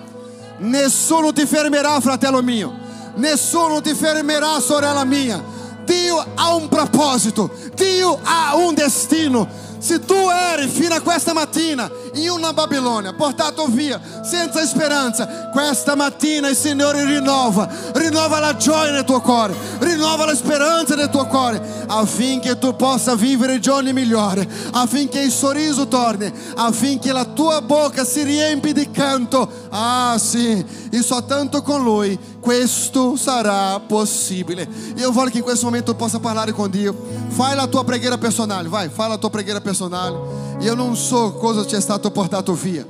[0.59, 2.73] Nessuno ti fermerà, fratello mio.
[3.15, 5.43] Nessuno ti fermerà, sorella mia.
[5.83, 7.49] Dio ha un proposito.
[7.75, 9.47] Dio ha un destino.
[9.79, 15.95] Se tu eri fino a questa mattina in una Babilônia, portato via senza speranza, questa
[15.95, 21.25] mattina il Signore rinnova, rinnova la gioia nel tuo cuore, rinnova la speranza nel tuo
[21.27, 28.03] cuore, affinché tu possa vivere giorni migliori, affinché il sorriso torni, affinché la tua bocca
[28.03, 29.67] si riempi di canto.
[29.71, 34.67] Ah sì, e soltanto con Lui questo sarà possibile.
[34.95, 36.95] Io voglio che in questo momento possa parlare con Dio.
[37.27, 40.17] Fai la tua preghiera personale, vai, fai la tua preghiera personale.
[40.59, 42.85] Io non so cosa ti è stato portato via.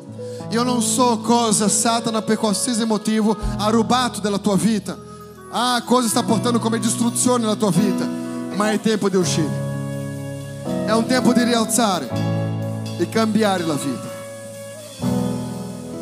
[0.52, 4.98] Io non so cosa Satana per qualsiasi motivo ha rubato della tua vita.
[5.52, 8.08] Ah, cosa sta portando come distruzione nella tua vita.
[8.56, 9.68] Ma è tempo di uscire.
[10.86, 12.10] È un tempo di rialzare
[12.98, 14.09] e cambiare la vita.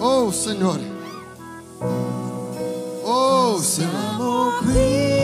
[0.10, 0.86] Oh Signore.
[3.04, 5.17] Oh Signore.